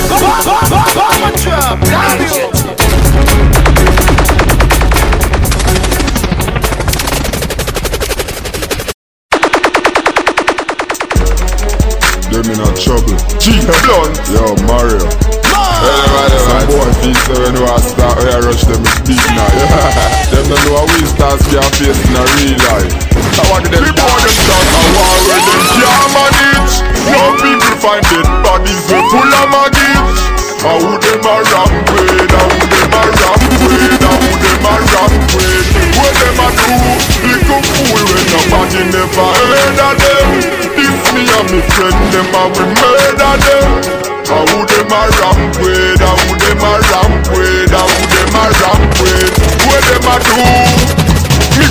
[12.33, 13.13] Them in a trouble.
[13.37, 14.15] G Blunt.
[14.31, 15.05] Yo, Mario.
[15.83, 19.51] Everybody, some boy feel so when we start, we rush them with big knife.
[20.31, 22.95] them don't know how we start scare face in a real life.
[23.35, 26.73] I want them Before them start a war where them can't manage.
[27.11, 30.12] No people find dead bodies we full of maggots.
[30.63, 35.75] How them a rampage, how them a rampage, how them a rampage.
[35.99, 36.71] What them a do?
[37.19, 40.29] Little fool when nobody never heard of them.
[40.71, 43.69] This me and me friend, them a we murder them.
[44.23, 49.35] How them a rampage, how them a rampage, how them a rampage.
[49.67, 51.02] What them a do?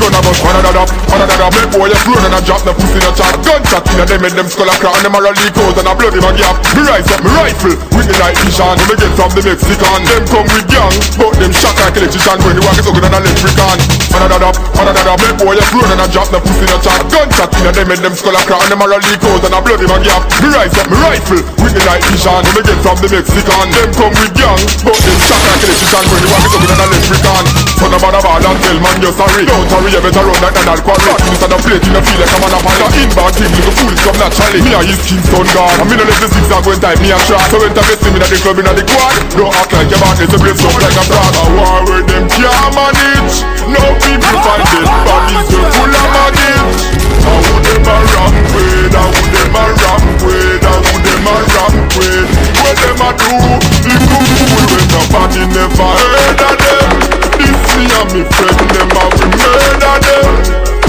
[0.03, 0.83] Gonna bust one another,
[1.15, 3.39] one another Make boy a flown and a drop the pussy in a chat.
[3.39, 4.99] Gunshot in a them and them skull a crack.
[4.99, 7.31] And them a leak out and a blood in a gap Me rise up, me
[7.39, 8.75] rifle With the night vision.
[8.83, 12.35] When me get from the Mexican Them come with gang But them shot like electrician.
[12.43, 13.79] When the walk is ugly than an electrican
[14.11, 16.79] One another, one another Make boy a flown and a drop the pussy in a
[16.83, 17.01] chat.
[17.07, 18.59] Gunshot in a them and them skull a crack.
[18.59, 20.99] And them a leak out and a blood in a gap Me rise up, me
[20.99, 22.43] rifle With the night vision.
[22.43, 26.05] When me get from the Mexican Them come with gang But them shot like electrician.
[26.11, 27.45] When the walk is ugly than an electrican.
[27.79, 29.45] Son of a and tell man you're sorry.
[29.47, 32.45] Don't worry, you better run like Donald Quarrie Instead of plate, you feel like I'm
[32.49, 34.61] on a pile of inbound team Little fools come naturally.
[34.65, 37.19] Me and his Kingston guard And me no let the zigzag when time me a
[37.29, 37.45] shot.
[37.53, 39.15] So when time see me at the club in the quad.
[39.37, 42.05] Don't act like your back is a blaze up like a frog A war where
[42.09, 43.37] them can't manage.
[43.69, 46.81] No people find dead bodies we full of maggots
[47.21, 52.33] How would them a rampage, how would them a rampage How would them a rampage
[52.65, 53.35] What them a do?
[53.93, 57.12] Little fool when nobody never heard of them
[57.77, 60.33] me and me friend them a we murder them.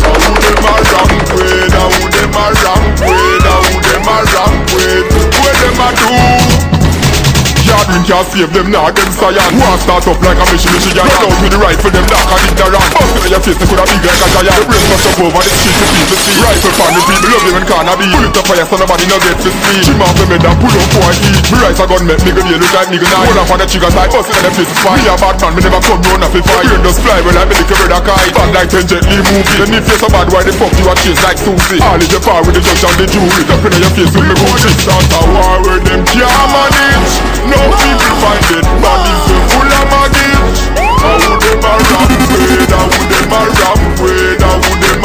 [0.04, 3.86] How would them a rampage, how would them a rampage How would
[4.36, 4.48] a
[5.39, 6.42] What a do?
[7.84, 11.04] Yard win can't save them, nah, them science War start up like a mission, Michigan
[11.04, 11.28] Run.
[11.28, 14.04] Out with the rifle, them dark and ignorant Bust in your face, they coulda big
[14.08, 14.56] like a giant.
[14.56, 16.39] The brain must up over the street to people see.
[16.43, 18.08] Rifle fan, the people love you when corner be.
[18.08, 19.80] Bullet up fire, so nobody no get to see.
[19.84, 22.24] Trim off the med and pull up for a heat Me rise a gun, make
[22.24, 24.52] nigga deal look like nigga Now hold up on the trigger side, bust in the
[24.56, 25.04] face fight.
[25.04, 26.65] Me a bad man, me never come round a fi fight.
[26.72, 29.58] Brain just fly, well like me little brother kite Bad like ten Jet Li movie.
[29.60, 31.84] Then if you're so bad, why the fuck you a chase like Susie?
[31.84, 33.43] All is your power with the judge and the jury.
[33.52, 37.13] Up in your face with me Gucci Start a war where them can't manage
[37.52, 37.72] No
[38.49, 39.93] dead bodies we full of
[41.01, 43.33] How would them a rampage, how would them
[44.43, 45.03] How would them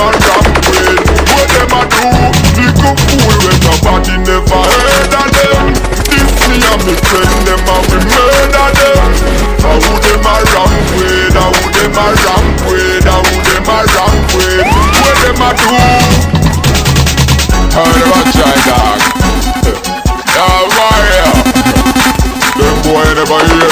[1.32, 2.08] What them a do?
[3.40, 3.78] Little
[4.26, 5.64] never heard of them
[6.12, 6.82] This me and
[7.46, 9.08] them a we murder them
[9.64, 10.26] How would them
[11.34, 11.96] how would them
[13.08, 13.80] How would them a
[15.24, 15.72] them do?
[18.68, 19.17] Them
[22.88, 23.68] a try dog Yeah, warrior them boy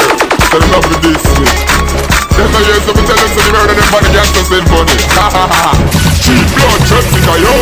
[2.36, 4.96] never hear so me tell them so the murder them body gangsta symphony.
[5.16, 5.72] Ha ha ha.
[6.20, 7.54] Cheap blood, Jessica, yo.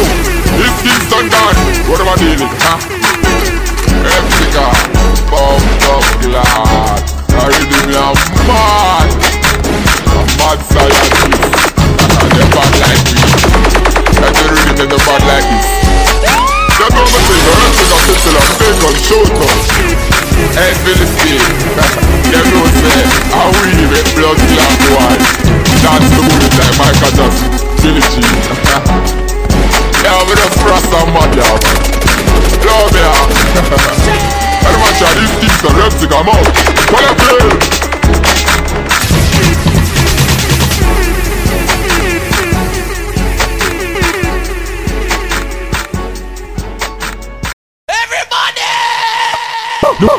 [0.58, 1.58] This Kingston done.
[1.86, 2.50] What am I dealing?
[2.66, 2.74] Ha.
[4.02, 4.66] Jessica,
[5.30, 5.62] bump
[5.94, 7.02] up glad.
[7.34, 8.10] I really me a
[8.50, 9.08] mad.
[10.10, 11.70] A mad scientist.
[12.34, 13.22] They're bad like me.
[14.22, 16.03] And they really them bad like this.
[16.74, 19.58] They know me say, Jessica, Cicely, I'm bacon, show up.
[20.58, 21.38] Hey, Philistine.
[22.30, 25.14] Them know say, how we make blood clot boy.
[25.82, 27.50] Dance the bullet like Michael Jackson.
[27.78, 28.26] Billie Jean.
[30.02, 31.54] yeah, we just cross some mad, yeah.
[32.66, 33.12] Love ya.
[34.64, 36.48] And man, try these things to rep to come out.
[36.90, 37.84] What a play.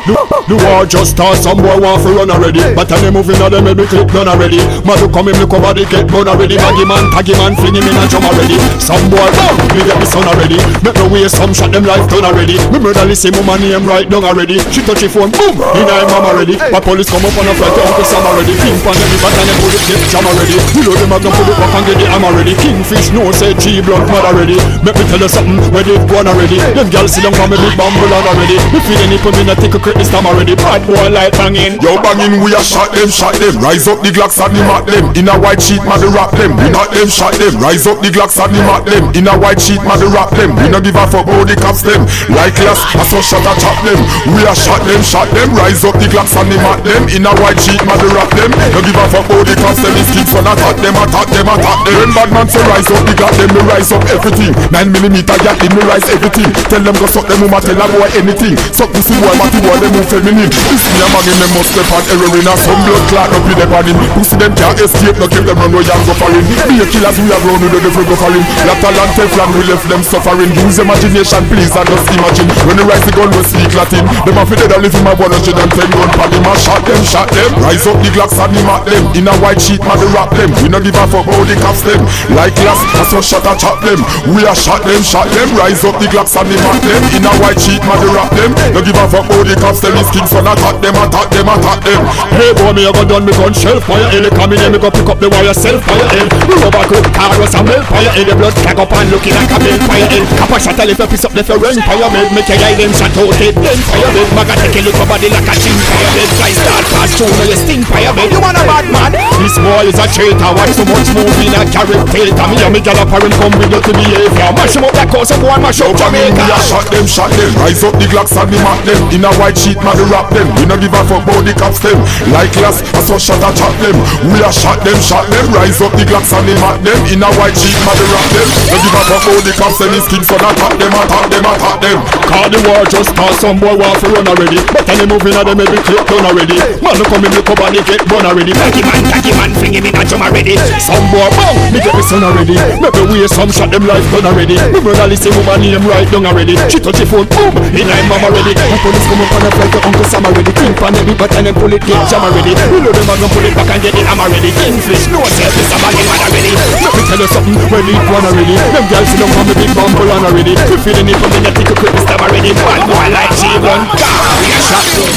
[0.06, 2.62] The, war just start, some boy want to run already.
[2.78, 4.62] But time they moving on them, maybe clip done already.
[4.86, 6.54] Madu come in, me cover the get bone already.
[6.54, 8.54] Baggy man, taggy man, fling him in a drum already.
[8.78, 10.62] Some boy, boom, me get me son already.
[10.86, 12.54] Make me waste some shot, them life done already.
[12.70, 14.62] Me murder listen, mama name right down already.
[14.70, 16.54] She touch the phone, boom, in her mom already.
[16.70, 18.54] My police come up on a flight, Uncle Sam already.
[18.62, 20.54] King pan every bat and them bullet get jam already.
[20.78, 22.54] You know them a gonna pull it back and get the arm already.
[22.62, 24.54] Kingfish, no say G blood mad already.
[24.86, 26.62] Make me tell you something, where they gone already.
[26.78, 28.54] Them girls sit down for me big bamboo already.
[28.70, 31.08] Me feel any put me in a tick a crit this time already bad boy
[31.10, 31.80] like banging.
[31.82, 33.58] Yo banging, we a shot them, shot them.
[33.60, 35.10] Rise up the Glocks and the mat them.
[35.18, 36.56] In a white sheet, man, the rap them.
[36.56, 37.58] We not them, shot them.
[37.58, 39.10] Rise up the Glocks and the mat them.
[39.16, 40.54] In a white sheet, man, the rap them.
[40.56, 42.06] We no give a fuck about the cops them.
[42.30, 44.00] Like last, I saw shot a chop them.
[44.32, 45.50] We a shot them, shot them.
[45.56, 47.10] Rise up the Glocks and the mat them.
[47.10, 48.54] In a white sheet, man, the rap them.
[48.72, 49.92] No give a fuck about the cops them.
[49.96, 51.96] These kings son attack them, attack them, attack them.
[51.96, 54.52] When bad man say rise up the Glock them, me rise up everything.
[54.68, 56.52] Nine millimeter gat me rise everything.
[56.68, 58.56] Tell them go suck them, mama tell a boy anything.
[58.76, 60.50] Suck pussy boy, matty boy, them move feminine.
[60.50, 63.60] Me a man in them must step on heroin and some blood clot up in
[63.70, 66.44] on him Pussy them can't escape, no keep them run no young go for him
[66.66, 69.50] Be a killers we have run with the devil go for him Lateral and Teflon
[69.54, 70.50] we left them suffering.
[70.56, 72.48] Use imagination please and just imagine.
[72.66, 74.04] When the rise the gun we speak Latin.
[74.24, 76.46] Them a fi dead a live him a one hundred and ten gun pad him
[76.46, 77.50] a shot them, shot them.
[77.62, 79.04] Rise up the Glocks and him at them.
[79.14, 80.50] In a white sheet man the rap them.
[80.64, 82.00] We no give a fuck about the cops them.
[82.32, 84.00] Like glass, I saw shot a chop them.
[84.32, 85.48] We a shot them, shot them.
[85.54, 87.02] Rise up the Glocks and him at them.
[87.12, 88.50] In a white sheet man the rap them.
[88.72, 91.48] No give a fuck about the cops them His kings son attack them, attack them,
[91.48, 92.00] attack them.
[92.32, 94.24] Hey boy, me a go done me gun shell fire head.
[94.32, 96.28] Come in here, me go pick up the wire self fire head.
[96.48, 98.26] Me rubber coat car was a melt fire head.
[98.26, 100.24] The blood tag up and looking like a melt fire head.
[100.40, 102.28] Kappa shot a little piece up the ferren fire head.
[102.32, 103.54] Me tell you them shot out head.
[103.58, 104.28] Then fire head.
[104.32, 106.30] Maga take a look over the like a chin fire head.
[106.40, 108.30] Fly start fast through now you sting fire head.
[108.32, 109.12] You want a bad man?
[109.42, 110.50] This boy is a traitor.
[110.56, 112.46] Watch so much movie in a carrot tailor.
[112.48, 114.48] Me and me gal up and come with to behavior.
[114.56, 116.38] Mash him up that cause of one mash up Jamaica.
[116.38, 117.50] We a shot them, shot them.
[117.60, 119.00] Rise up the Glocks and the mat them.
[119.12, 120.46] In a white sheet, man, the rap them.
[120.54, 121.98] We no give a fuck about the cops them.
[122.30, 123.98] Like last, I saw shot a chop them.
[124.30, 125.50] We a shot them, shot them.
[125.50, 126.98] Rise up the Glocks and the mat them.
[127.10, 128.46] In a white sheet, man, the rap them.
[128.70, 129.90] No give a fuck about the cops them.
[129.90, 131.98] His kids son attack them, attack them, attack them.
[132.30, 134.62] Call the war just start, some boy want to run already.
[134.70, 136.58] But any moving at them, every clip done already.
[136.78, 138.52] Man, look come in, look up and they get run already.
[138.54, 140.54] Baggy man, taggy man, fling him in a drum already.
[140.78, 142.54] Some boy, bang, me get me son already.
[142.78, 144.58] Maybe we some shot them life done already.
[144.70, 146.54] Me brother listen, woman name right down already.
[146.70, 148.52] She touch the phone, boom, in I'm mama already.
[148.54, 150.50] The police come up on a flight to Uncle Sam already.
[150.52, 152.52] King pan every but and then pull it, get jam already.
[152.74, 154.50] We know them a gonna pull it back and get it, I'm already.
[154.58, 156.52] Kingfish, no self, this a baggy man already.
[156.82, 158.58] Let me tell you something, when it one already.
[158.58, 160.58] Them girls sit down on me big bumble on already.
[160.66, 162.50] We feeling it from the take a quick stab already.
[162.52, 165.14] Bad boy like G1, we a shot through.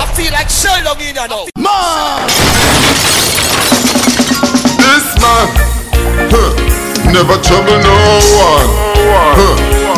[0.00, 1.44] I feel like Sherlock in now.
[4.78, 5.48] This man,
[6.32, 6.57] huh,
[7.12, 7.96] never trouble no
[8.36, 8.70] one.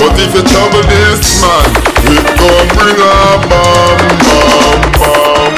[0.01, 1.69] But if you trouble this man,
[2.09, 5.55] it gon' bring a bomb, bomb, bomb.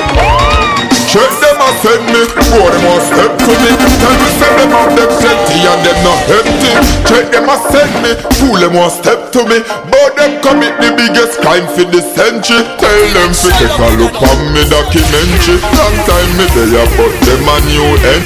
[1.07, 3.71] Check them a send me, boy them want step to me.
[4.01, 6.73] Tell me send them out them plenty and them not empty.
[7.05, 9.61] Check them a send me, fool them want step to me.
[9.93, 12.65] But them commit the biggest crime for the century.
[12.81, 15.61] Tell them to take a look on me documentary.
[15.77, 18.25] Long time me there, but them a new end.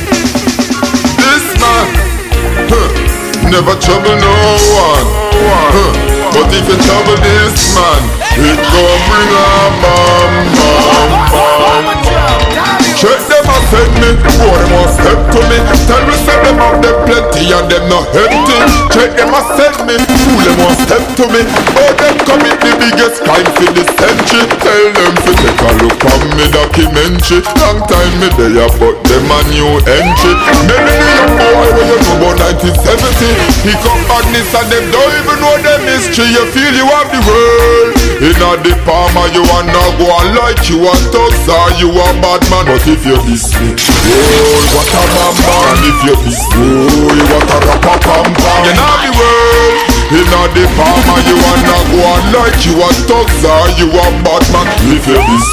[1.20, 1.86] This man,
[2.70, 3.05] huh,
[3.50, 4.34] never trouble no
[4.74, 5.06] one.
[6.34, 8.02] But if you trouble this man,
[8.36, 9.50] it gon' bring a
[9.82, 11.86] bomb, bomb, bomb.
[12.96, 13.35] Check and
[13.70, 15.58] send me, boy them want step to me.
[15.86, 18.58] Tell me say them have them plenty and them not empty.
[18.94, 21.42] Check them and send me, fool them want step to me.
[21.42, 24.44] Oh, but them commit the biggest crime for the century.
[24.62, 27.42] Tell them to take a look on me documentary.
[27.58, 30.34] Long time me there, but them a new entry.
[30.70, 33.66] Many the young boy when you know about 1970.
[33.66, 36.28] He come badness and them don't even know them history.
[36.30, 37.92] You feel you have the world.
[38.16, 42.06] Inna the palm of you wanna go on like you a thugs or you a
[42.22, 42.64] bad man.
[42.64, 45.56] But if you this oh what a mama.
[45.72, 48.62] And if you me, oh what a rapper pam pam.
[48.66, 49.96] You know the world.
[50.06, 54.06] Inna the palm of you wanna go on like you a thugs or you a
[54.22, 54.66] bad man.
[54.86, 55.48] If you this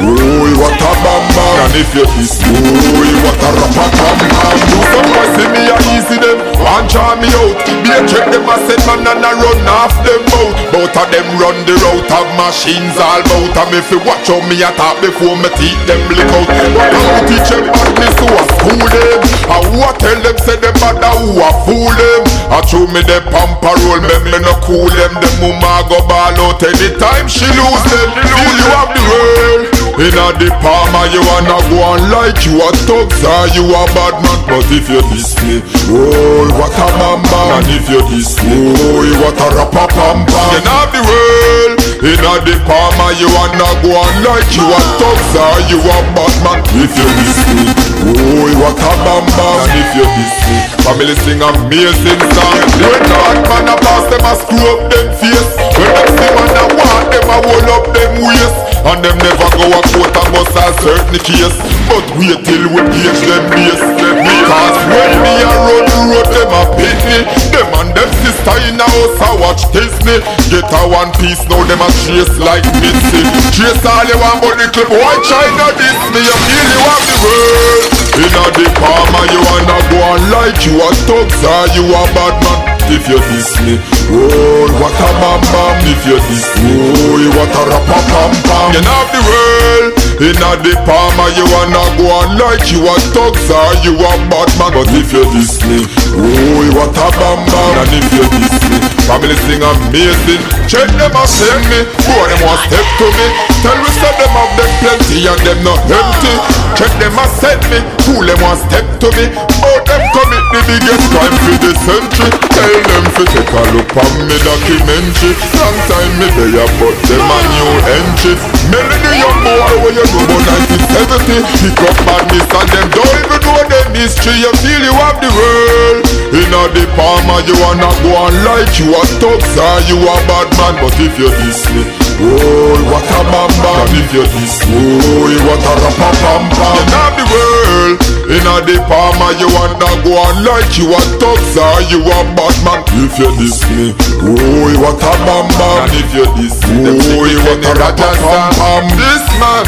[0.00, 1.46] me, oh what a mama.
[1.66, 4.58] And if you this me, oh what a rapper pam pam.
[4.70, 7.56] Do some boys see me a easy them, want try me out.
[7.84, 10.54] Be a check them a set man and a run off them out.
[10.72, 13.56] Both of them run the route of machines all bout.
[13.56, 16.48] And if you watch how me attack before me teeth them lick out.
[16.48, 19.18] But I will teach them badness who a school them.
[19.46, 22.22] And who a tell them say them bad and who a fool them.
[22.50, 25.12] I show me the pamper roll, make me no cool them.
[25.22, 28.08] The mama go ball out anytime she lose them.
[28.16, 29.64] Feel you have the world.
[29.96, 33.82] Inna the palm of you wanna go on like you a thugs or you a
[33.96, 38.36] bad man But if you diss me, oh what a bamba And if you diss
[38.44, 43.16] me, oh what a rapper pam pam You know the world Inna the palm of
[43.16, 47.08] you wanna go on like you a thugs or you a bad man If you
[47.16, 47.64] diss me,
[48.12, 52.60] oh what a bamba And if you diss me, family sing amazing song.
[52.84, 55.50] When bad man a pass them a screw up them face.
[55.72, 59.48] When them see man a want them a hold up them waist And them never
[59.56, 61.56] go a court and bust a certain case.
[61.88, 63.80] But wait till we page them base.
[63.80, 67.18] Because when me a run the road them a pit me.
[67.54, 70.18] Them and them sister in a house a watch Disney
[70.52, 73.22] Get a one piece now them a chase like Mitzi.
[73.54, 74.90] Chase all you want but clip.
[74.90, 76.20] Why China diss me?
[76.20, 77.90] You feel you have the world.
[78.16, 82.02] Inna the palm and you wanna go on like you a thugs or you a
[82.14, 83.74] bad man if you diss me.
[84.12, 86.72] Oh, what a bam bam If you diss me.
[86.78, 88.68] Oh, what a rappa pam pam.
[88.74, 92.94] You know the world Inna the palm and you wanna go on like you a
[93.12, 94.72] thugs or you a bad man.
[94.72, 97.72] But if you diss me Oh, what a bam bam.
[97.82, 100.42] And if you diss me Family sing amazing.
[100.66, 101.86] Check them and send me.
[102.02, 103.26] Four them want step to me?
[103.62, 106.34] Tell me say them have them plenty and them not empty.
[106.74, 107.78] Check them and send me.
[108.02, 109.30] Fool them want step to me?
[109.62, 112.30] Oh, them commit the biggest crime for the century.
[112.50, 115.38] Tell them to take a look on me documentary.
[115.54, 118.34] Long time me there but them a new entry.
[118.74, 123.38] Melody young boy where you know about 1970 Pick up badness and them don't even
[123.38, 124.34] know them history.
[124.42, 126.02] You feel you have the world.
[126.34, 130.14] Inna the palm and you wanna go on like you a thugs or you a
[130.24, 131.84] bad man But if you diss me
[132.16, 133.88] Oh, what a bam bam.
[133.92, 139.20] If you diss me Oh, what a pam You know the world Inna the palm
[139.22, 140.90] and you wanna go on like you.
[140.90, 142.80] A thugs or you a bad man.
[143.04, 143.92] If you diss me
[144.24, 145.84] Oh, what a bam bam.
[145.84, 149.64] And if you diss me Oh, what a pam This man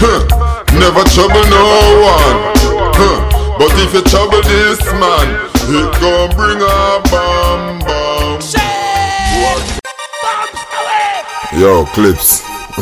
[0.00, 0.20] huh,
[0.72, 1.64] Never trouble no
[2.00, 2.38] one.
[2.96, 3.18] Huh,
[3.58, 5.26] But if you trouble this man
[5.68, 7.97] It gon' bring a bam
[11.58, 12.42] Yo, clips.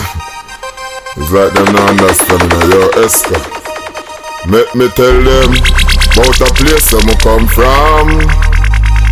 [1.17, 2.71] it's like them not understanding.
[2.71, 3.41] Yo, Esca.
[4.51, 5.51] Make me tell them
[6.13, 8.09] about a place me come from.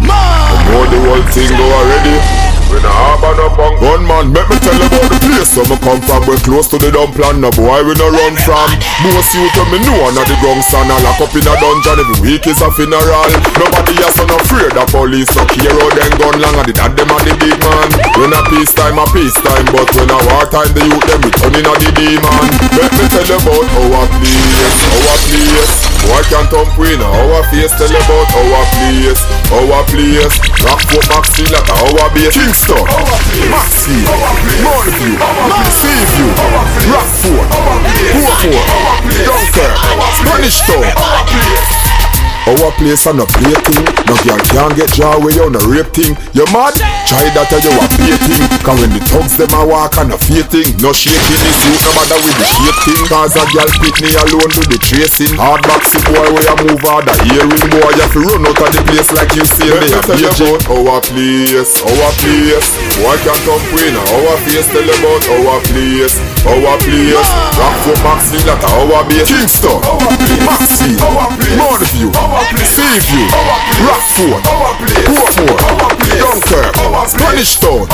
[0.04, 2.43] Man, know the whole thing go already.
[2.74, 3.78] We nah harbor no punk.
[3.78, 6.26] Gunman, make me tell you about the place where me come from.
[6.26, 8.66] We close to the dump plan, no boy we no run from.
[9.06, 12.18] Most youth me know na the ground son A lock up in a dungeon, every
[12.18, 13.30] week is a funeral.
[13.62, 15.30] Nobody has son afraid of police.
[15.38, 17.88] No care how them gun long and the dad them a the big man.
[18.18, 21.22] When a peace time, a peace time But when a war time, the youth them
[21.22, 22.48] returning a the demon.
[22.74, 25.74] Let me tell you about our place, our place.
[26.10, 27.70] Boy can't thump we now, our face.
[27.78, 30.36] Tell you about our place, our place.
[30.66, 32.84] Rock Rockfort, Maxfield, at our base Kingston,
[33.50, 34.08] Maxfield,
[34.64, 35.16] Monview,
[35.68, 36.32] Seaview,
[36.88, 37.48] Rockfort,
[38.12, 38.64] Beaufort,
[39.26, 39.76] Dunkirk,
[40.16, 40.60] Spanish
[42.44, 45.88] our place and a play thing No girl can't get jaw where you no rape
[45.96, 46.76] thing You mad?
[47.08, 50.12] Try that or you a pay thing Cause when the thugs them a walk and
[50.12, 53.44] a fake thing No shaking this youth no matter with the shape thing Cause a
[53.48, 55.32] girl pick me alone do the tracing.
[55.40, 57.64] Hard boxy boy where you move hard a hearing.
[57.72, 59.88] Boy You have to run out of the place like you see me
[60.68, 66.16] Our place, our place Boy can't come queen Our face tell about our place
[66.48, 67.28] Our place.
[67.60, 69.28] Rockfort Maxfield at our base.
[69.28, 69.76] Kingston.
[70.48, 71.00] Maxfield
[71.60, 72.08] Monview
[72.64, 73.28] Seaview,
[73.84, 74.40] Rockfort,
[75.04, 75.58] Beaufort,
[76.18, 76.74] Dunkirk,
[77.08, 77.86] Spanish Town,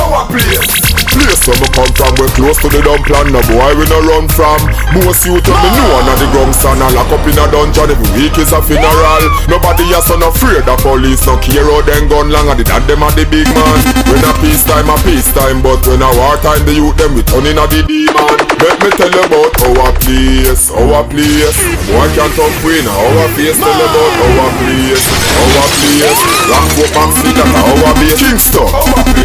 [1.24, 3.32] place where me come from, we close to the dump plan.
[3.32, 4.58] No boy we no run from.
[4.96, 7.92] Most youth when me know under the gum son, I lock up in a dungeon.
[7.92, 9.24] Every week is a funeral.
[9.48, 11.24] Nobody has son afraid the police.
[11.26, 13.78] No care how them gun long, and the dad them a the big man.
[14.08, 17.14] When a peace time, a peace time, but when a war time, the youth them
[17.14, 18.49] we turning a the demon.
[18.60, 21.56] Let me tell you about our place, our place.
[21.88, 22.92] Boy can't talk we now.
[22.92, 26.20] Our face tell you about our place, our place.
[26.44, 28.20] Rockfort, Maxi, that our base.
[28.20, 28.68] Kingston,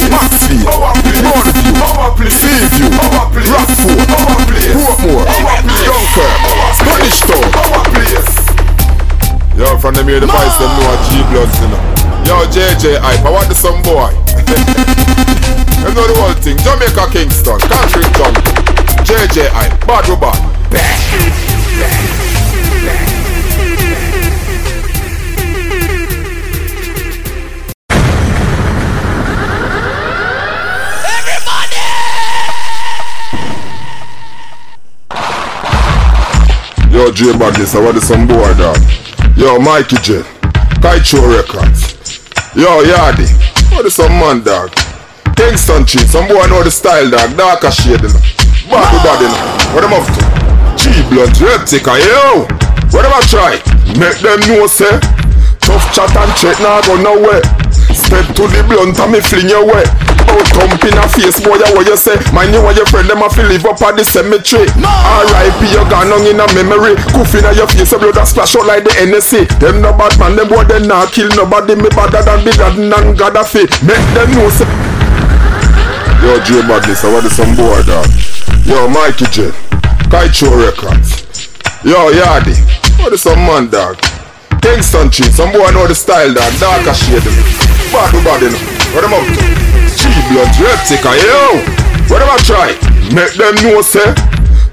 [0.08, 2.88] Maxfield, Broadview, Seaview,
[3.52, 4.08] Rockfort,
[4.72, 5.28] Portmore,
[5.84, 6.40] Dunkirk,
[6.80, 7.52] Spanish Town.
[9.60, 11.80] Yo, from them here, the boys them know a G bloods, you know.
[12.24, 14.12] Yo, JJ Hype, I want the some boy.
[15.84, 16.56] you know the whole thing.
[16.64, 18.65] Jamaica Kingston, Country Jump,
[19.06, 20.34] JJ Hype, bad we bad.
[36.92, 38.78] Yo, J Badness, I want some boy, dog.
[39.38, 40.24] Yo, Mikey J,
[40.82, 41.94] Kaieteur Records.
[42.56, 43.28] Yo, Yardi,
[43.72, 44.72] what is some man, dog?
[45.36, 47.38] Kingston Chief, some boy know the style, dog.
[47.38, 48.45] Darker shade, you know.
[48.70, 49.74] Bad, you know.
[49.74, 50.22] What them up to?
[50.78, 52.46] G Blunt, Reptica, yo.
[52.92, 53.54] What them I try?
[54.00, 54.92] Make them know, say.
[55.62, 57.42] Tough chat and check, now go nowhere.
[57.90, 59.82] Step to the blunt and me fling your way.
[60.30, 62.18] Out thump in a face, boy, what you say?
[62.34, 64.70] Mind you and your friend, them a feel live up at the cemetery.
[64.78, 65.62] R.I.P.
[65.74, 66.94] you gone on in a memory.
[67.18, 69.50] Coof in your face, your blood a splash out like the NSA.
[69.58, 71.74] Them no bad man, them boy, they not kill nobody.
[71.74, 73.66] Me better than Bin Laden and Gaddafi.
[73.86, 74.70] Make them know, say.
[76.22, 78.35] Yo, J Badness, I want some boy, dog.
[78.66, 79.52] Yo, Mikey J,
[80.10, 81.22] Kaieteur Records.
[81.86, 82.58] Yo, Yardi,
[82.98, 83.96] what is some man, dog?
[84.60, 86.52] Kingston Chief, some boy know the style, dog.
[86.58, 87.22] Darker shade.
[87.94, 88.10] Bad
[88.42, 88.58] you know.
[88.90, 89.46] What them up to?
[89.94, 91.62] G Blunt, Reptica, yo.
[92.10, 92.74] What them I try?
[93.14, 94.10] Make them know, say.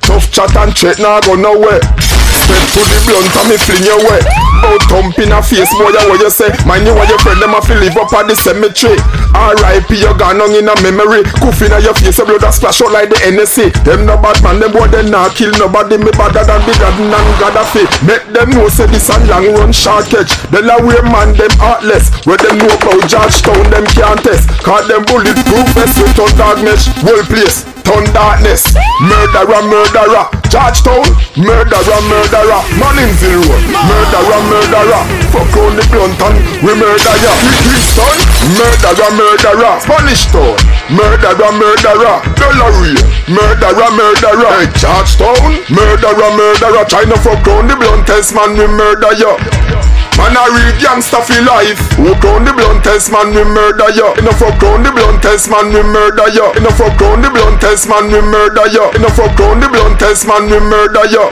[0.01, 1.85] Tough chat and check, now go nowhere.
[1.85, 4.42] Step to the blunt and me fling your way.
[4.63, 6.51] Out thump in a face, boy, what you say?
[6.65, 8.99] Mind you and your friend, them a feel live up at the cemetery.
[9.35, 9.99] R.I.P.
[9.99, 11.27] you gone on in a memory.
[11.41, 13.73] Coof in your face, your blood a splash out like the NSA.
[13.83, 15.97] Them no bad man, them boy, they not kill nobody.
[15.99, 17.85] Me better than Bin Laden and Gaddafi.
[18.07, 20.37] Make them know, say this a long run short catch.
[20.53, 22.13] They man, them heartless.
[22.29, 24.49] Where them know about Georgetown, them can't test.
[24.63, 26.87] Cause them bulletproof vest with on dog mesh.
[27.03, 28.75] Whole place, turn darkness.
[29.03, 30.27] Murderer, murderer.
[30.53, 31.07] Georgetown,
[31.37, 32.61] murderer, murderer.
[32.79, 33.55] Man in zero,
[33.89, 35.03] murderer, murderer.
[35.33, 37.33] Fuck on the blunt and we murder ya.
[37.65, 38.19] Kingston,
[38.59, 39.75] murderer, murderer.
[39.81, 40.57] Spanish Town,
[40.93, 42.17] murderer, murderer.
[42.37, 44.53] Delaware, murderer, murderer.
[44.61, 46.85] Hey, Georgetown, murderer, murderer.
[46.87, 49.33] China fuck on the bluntest man we murder ya.
[50.19, 51.81] Man a real gangster for life.
[51.99, 54.13] Walk on the bluntest man we murder ya.
[54.21, 56.53] Enough fuck on the bluntest man we murder ya.
[56.57, 58.93] Enough fuck on the bluntest man we murder ya.
[58.93, 61.27] Enough fuck on the bluntest man we murder ya.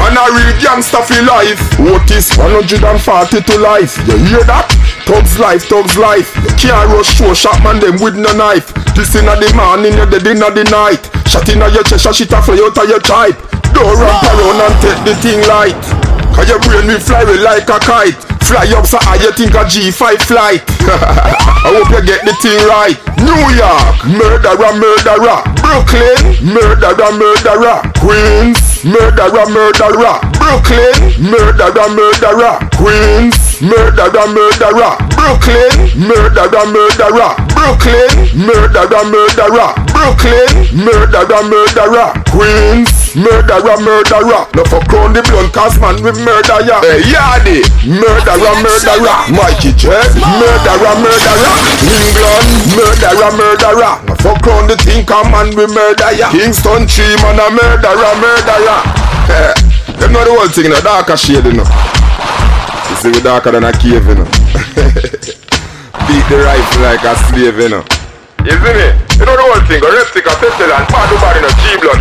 [0.00, 1.60] Man a real gangster for life.
[1.76, 4.00] Otis 140 to life?
[4.08, 4.72] You hear that?
[5.04, 6.32] Thugs life, thugs life.
[6.40, 8.72] You can't rush show shot man them with no knife.
[8.96, 11.04] This inna the morning, you dead inna the night.
[11.30, 13.38] Shot inna your chest, shit a fly out of your type
[13.70, 17.78] Don't ramp around and take the thing light Cause your brain will fly like a
[17.78, 18.18] kite.
[18.50, 20.62] Fly up so high you think a G5 flight?
[20.90, 22.98] I hope you get the thing right.
[23.22, 25.38] New York, murderer, murderer.
[25.62, 27.78] Brooklyn, murderer, murderer.
[28.02, 30.18] Queens, murderer, murderer.
[30.34, 32.58] Brooklyn, murderer, murderer.
[32.74, 34.98] Queens, murderer, murderer.
[35.14, 37.30] Brooklyn, murderer, murderer.
[37.54, 42.08] Brooklyn, murderer, murderer Brooklyn, murderer, murderer.
[42.32, 44.48] Queens, murderer, murderer.
[44.56, 49.18] No fuck round the blunt cause man we murder ya Hey Yardi, murderer, murderer.
[49.28, 49.92] Mikey J,
[50.40, 51.54] murderer, murderer.
[51.84, 53.94] England, murderer, murderer.
[54.08, 58.80] No fuck round the cause man we murder ya Kingston Tree man a murderer, murderer.
[59.28, 59.52] Eh,
[60.00, 61.68] Them know the whole thing in a darker shade you know.
[62.88, 64.24] You see we darker than a cave you know.
[66.08, 67.84] Beat the rifle like a slave you know
[68.44, 68.88] you see me?
[69.18, 72.00] You know the whole thing, go Reptica, Pestilence, bad bad in a G-Blood.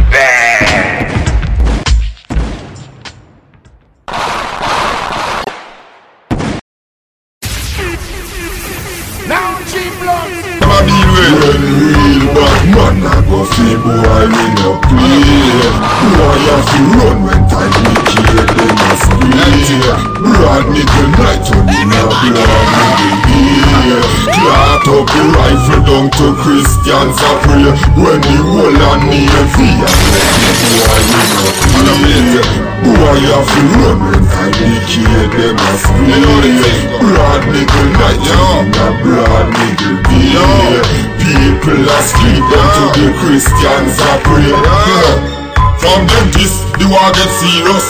[9.27, 10.58] Now G-Blood.
[12.33, 15.61] Bad man a go feel boy we no play
[15.99, 21.67] Boy have to run when time we kill them a spray Broad nigga night on
[21.69, 22.67] in a blood
[22.99, 24.03] nigga beer
[24.35, 27.69] Clot up the rifle down to Christians a pray
[27.99, 29.89] When the whole on me a fear
[30.69, 32.41] Boy we no play
[32.83, 34.18] Boy have to run when
[35.09, 35.73] kill them a
[37.01, 38.89] Broad nigga on in a
[39.57, 40.83] nigga beer
[41.17, 44.49] People are sleep to the Christians are pray.
[45.77, 47.85] From them this, the war get serious.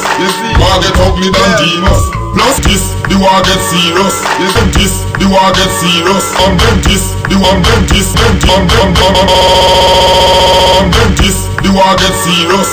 [0.59, 2.03] War get ugly than demons.
[2.35, 4.15] Plus this, the war get serious.
[4.37, 6.25] Them this, the war get serious.
[6.35, 9.15] From them this, the one them this, them them them them
[10.91, 12.69] them this, the war get serious.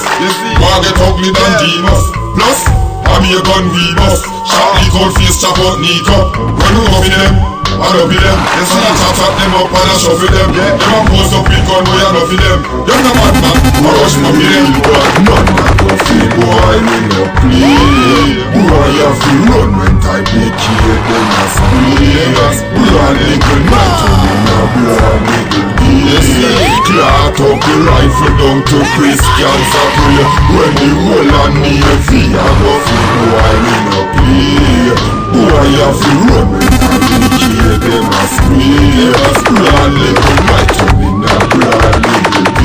[0.58, 2.04] War get ugly than demons.
[2.34, 2.85] Plus,
[3.16, 4.28] I'm your gun we bust.
[4.44, 6.36] Shot the cold face, chop out Nico.
[6.36, 7.34] When we up in them.
[7.80, 8.20] I love them.
[8.20, 10.52] You see I chop chop them up and I shuffle them.
[10.52, 12.58] Them a pose up with gun, boy I love them.
[12.84, 15.75] Them no bad man, I rush my them.
[15.86, 18.42] Feel boy, me no play.
[18.54, 22.34] Boy you feel run when time they kill them a spray.
[22.74, 26.66] Blood nigga night them a blood nigga day.
[26.86, 30.24] Clot up the rifle down to Christians a pray.
[30.54, 31.30] When the whole
[31.62, 35.16] me heavy, I go feel boy me no play.
[35.36, 39.12] Boy you feel run when time they kill them a scream
[39.46, 40.38] Blood little
[40.74, 42.15] turn in a blood little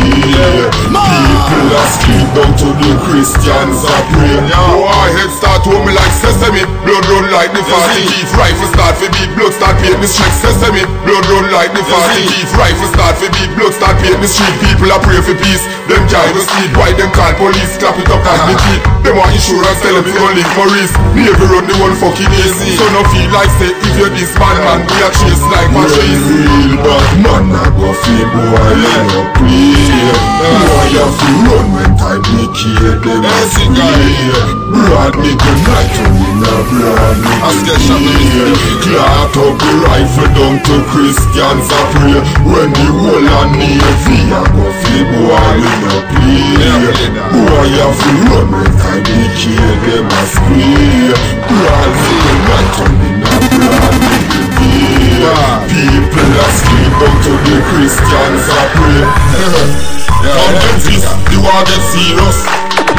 [0.02, 4.40] People are sleep down to the Christians are pray
[4.82, 8.98] War head start to me like sesame Blood run like the fatty Thief rifle start
[8.98, 12.90] for beat blood start paint the street Sesame Blood run like the fatty Thief rifle
[12.98, 16.34] start for beat blood start paint the street People are pray for peace Them can't
[16.34, 19.96] even Why them call police Clap it up as me keep Them want insurance Tell
[19.96, 23.30] them to go live Maurice Me every run the one fucking days So no feel
[23.36, 27.46] like say If you're this bad man We are chase like machetes Real bad man
[27.54, 29.41] I go feel boy play
[31.12, 34.32] You feel run when time they kill them a spray
[34.72, 40.76] Blood nigga night when in a blood nigga day Clot up the rifle down to
[40.88, 42.16] Christians a pray
[42.48, 46.80] When the whole on navy I go feel boy You no play
[47.36, 51.12] Boy you feel run when time they kill them a spray
[51.44, 55.28] Blood nigga night when in a blood nigga day
[55.76, 61.82] People are sleep down to the Christians a pray From them fist The war get
[61.90, 62.38] serious.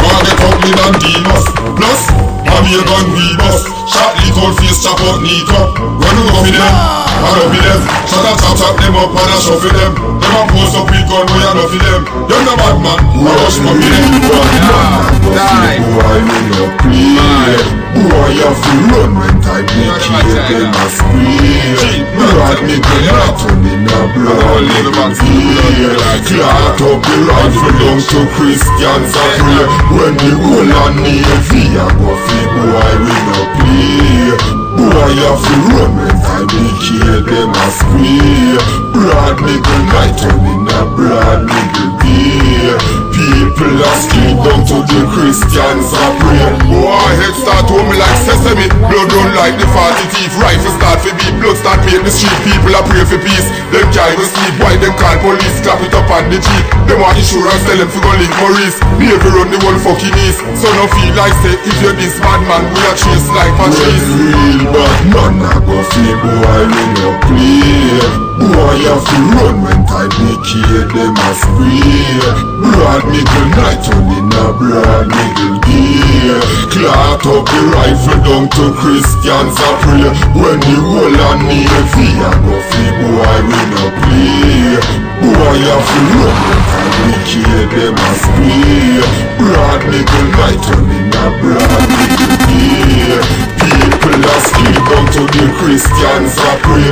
[0.02, 1.46] War get ugly than demons
[1.78, 6.40] Plus I'm your gun we bust Shot cold face chop out Nico When we go
[6.44, 6.74] for them
[7.22, 10.42] I love them Shot a chop chop them up and I shuffle them Them a
[10.52, 13.72] pose up with gun boy I love them Them the bad man I rush my
[13.72, 20.72] them Die Boy me no play Boy you feel run when time they kill them
[20.72, 27.74] a spray Blood nigga not turn in a blood nigga day Clot up the rifle
[27.80, 33.38] down to Christians a pray When the whole navy a go feel boy we no
[33.56, 34.34] play.
[34.76, 38.58] Boy you feel run when time they kill them a spray.
[38.92, 43.11] Broad nigga night turn in a broad nigga day.
[43.22, 46.42] People are sleep down to the Christians a pray.
[46.66, 48.66] Boy head start to me like sesame.
[48.90, 50.34] Blood run like the fatty thief.
[50.42, 53.46] Rifle start for beat Blood start paint the street People are pray for peace.
[53.70, 55.60] Them can't even sleep Why them call police?
[55.60, 58.78] Clap it up on the jeep Them want insurance Tell them to go link Maurice
[58.96, 60.40] Me every run the whole fucking east.
[60.56, 64.08] So no feel like say If you're this bad man We are chase like machetes
[64.16, 68.00] real bad man a go feel boy we no play
[68.40, 72.20] Boy you feel run when time they kill them a spray
[72.60, 76.40] Blood nigga night turn in a blood nigga day
[76.72, 80.08] Clot up the rifle down to Christians a pray
[80.40, 84.80] When the whole on navy a go feel boy we no play
[85.20, 89.04] Boy you feel run time they kill them a spray
[89.38, 93.20] Blood nigga night turn in a blood nigga day
[93.60, 96.88] People are sleep down to the Christians a pray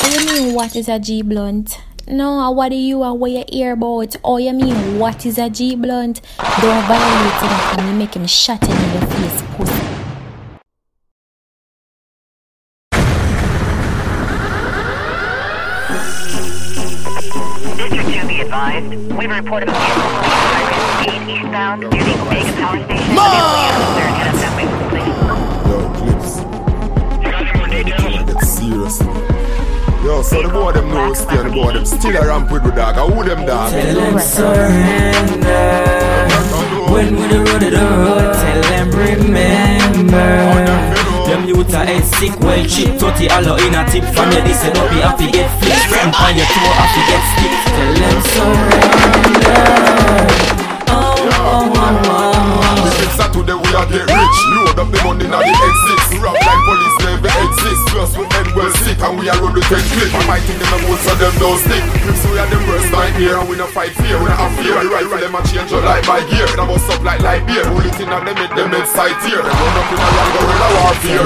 [0.00, 1.78] What you mean what is a G blunt?
[2.08, 4.16] No, what do you and what you hear about?
[4.24, 6.20] Oh, you mean what is a G blunt?
[6.60, 9.72] Don't violate him and you make him shot in your face, pussy.
[17.76, 18.86] District 2 be advised.
[19.16, 22.78] We've reported a vehicle moving at high rate of speed eastbound near the Omega Power
[22.84, 23.14] Station.
[23.14, 25.06] The vehicle is concerned head up that way quickly.
[25.70, 26.32] Yo, clips.
[28.26, 29.31] Get serious.
[30.02, 32.64] Yo, so the boy them know stay on the boy them still a ramp with
[32.64, 32.98] the dog.
[32.98, 33.70] I who them dog?
[33.70, 35.62] Tell them surrender.
[36.90, 39.92] When we the road the road, tell them remember.
[41.26, 44.64] Them youth are head sick, well cheap, 30 allo in a tip From your this
[44.92, 49.64] you have to get flipped Front on your toe, to get stick Tell them surrender
[50.88, 52.61] Oh, oh, oh, oh, oh.
[53.22, 54.38] The today we are get rich.
[54.50, 56.18] Load up the money now the exits.
[56.18, 57.78] Rap like police never exist.
[57.94, 60.10] Plus we end well sick and we are road with ten clip.
[60.10, 61.86] I might think them a good so them don't stick.
[62.02, 64.18] Clips we are them worst nightmare and we no fight fear.
[64.18, 64.74] We no have fear.
[64.74, 66.50] We rifle them a change your life by gear.
[66.50, 67.62] Them bust up like light beer.
[67.62, 68.90] Bullet in and them make them head
[69.22, 69.38] here.
[69.38, 71.22] Them run up in a wrong gorilla warfare.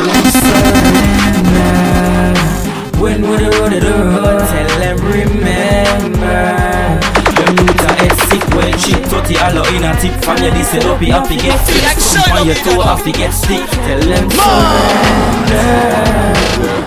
[3.00, 7.15] When we the road to the road, tell remember.
[7.56, 10.12] Them youth are head sick, well cheap, totty hollow in a tip.
[10.24, 13.12] From your this up, you have to get fixed Come on your toe, have to
[13.12, 15.66] get stick Tell them surrender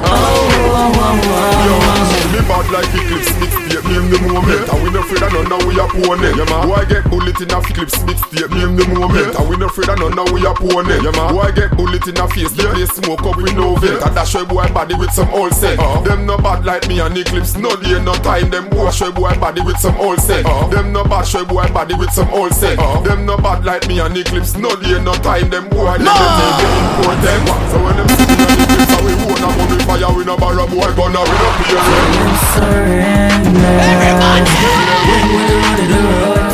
[0.06, 0.30] Oh,
[0.76, 4.70] oh, oh, oh, Me bad like Eclipse mixtape, name the moment.
[4.70, 7.50] And we no afraid of none, now we opponent Yeah man, boy get bullet in
[7.50, 9.34] a Eclipse mixtape, name the moment.
[9.36, 12.18] And we no afraid of none, now we opponent Yeah man, boy get bullet in
[12.22, 15.12] a face, the place smoke up with no vent And that show boy body with
[15.12, 15.80] some old set.
[15.80, 16.02] Uh-huh.
[16.06, 18.50] Them no bad like me and Eclipse, no day, no time.
[18.50, 20.46] Them boy show boy body with some old set.
[20.46, 20.70] Uh-huh.
[20.70, 22.78] Them no bad show boy body with some old set.
[22.78, 23.02] Uh-huh.
[23.02, 25.50] Them no bad like me and Eclipse, no day, no time.
[25.50, 26.14] Them boy, them no!
[26.14, 27.70] take important eh?
[27.74, 30.38] So when them see me and Eclipse, how we own a money fire We no
[30.38, 33.79] borrow boy gunner, we no pay rent surrender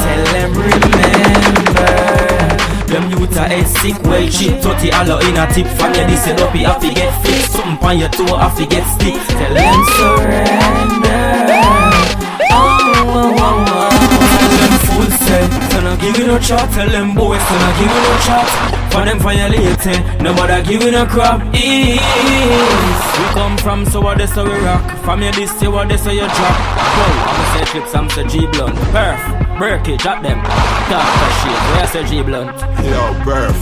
[0.04, 2.06] Tell them remember
[2.88, 6.28] them youth are head sick, well cheap, totty hollow in a tip From your this
[6.28, 9.54] up, you have to get fixed Something on your toe, have to get stick Tell
[9.54, 11.46] them surrender
[12.52, 13.75] Oh, oh, oh, oh
[15.76, 18.76] so not give you no chat Tell them boys, so not give you no chat
[18.96, 21.44] for them violating, no bother giving a crap.
[21.54, 22.00] Ease.
[22.00, 24.88] We come from so what they say we rock.
[25.04, 26.56] From your this to what they say you drop.
[26.96, 28.76] Whoa, I'm say clips, I'm say G blunt.
[28.96, 29.20] Perf,
[29.58, 30.40] break drop them.
[30.88, 32.56] Talk the shit, where I say G blunt?
[32.88, 33.58] Yo, perf.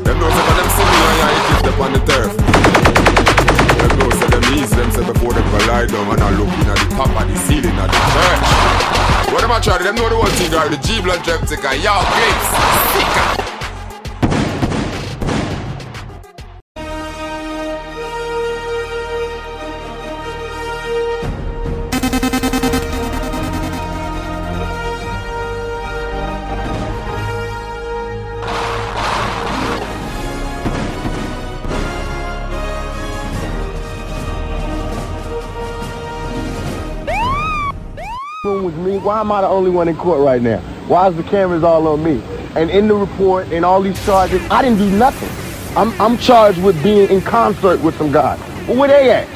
[0.00, 2.32] Them know say when them see me and you hit them on the turf.
[3.84, 6.68] Them know say them ease them say before them lie down And I look in
[6.72, 9.58] at the top of the ceiling of the church What am I?
[9.58, 12.46] Them know the one thing the G blunt Jeptica Yo, grapes,
[12.94, 13.53] sticker
[39.14, 40.58] Why am I the only one in court right now?
[40.88, 42.20] Why is the cameras all on me?
[42.56, 45.30] And in the report and all these charges, I didn't do nothing.
[45.76, 48.34] I'm, I'm charged with being in concert with some guy.
[48.66, 49.28] Well, where they at?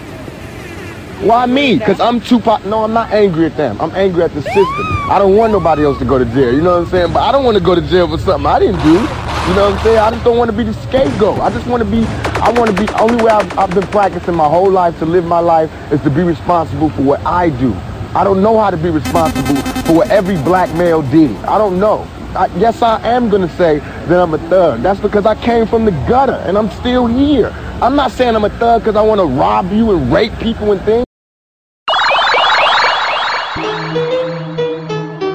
[1.22, 1.79] Why me?
[1.79, 2.64] Because I'm too pop.
[2.64, 3.81] No, I'm not angry at them.
[3.81, 4.66] I'm angry at the system.
[5.09, 6.53] I don't want nobody else to go to jail.
[6.53, 7.12] You know what I'm saying?
[7.12, 8.95] But I don't want to go to jail for something I didn't do.
[8.95, 9.99] You know what I'm saying?
[9.99, 11.39] I just don't want to be the scapegoat.
[11.39, 12.05] I just want to be,
[12.43, 15.07] I want to be, the only way I've, I've been practicing my whole life to
[15.07, 17.72] live my life is to be responsible for what I do.
[18.14, 21.34] I don't know how to be responsible for what every black male did.
[21.47, 22.07] I don't know.
[22.36, 24.82] I, yes, I am going to say that I'm a thug.
[24.82, 27.49] That's because I came from the gutter and I'm still here.
[27.80, 30.72] I'm not saying I'm a thug because I want to rob you and rape people
[30.72, 31.07] and things.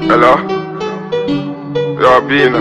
[0.05, 0.37] Hello?
[1.99, 2.53] Yo, Bean.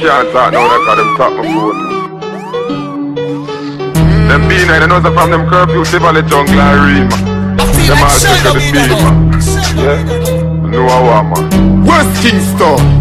[0.00, 1.78] Can't talk now because them tap my phone.
[4.26, 7.16] Them Bean, they know say from them curfew, Tivoli jungle and Rema.
[7.86, 8.90] Them all sick of the beam,
[9.78, 10.39] Yeah?
[10.70, 11.84] No, I want, man.
[11.84, 12.99] West Kingston.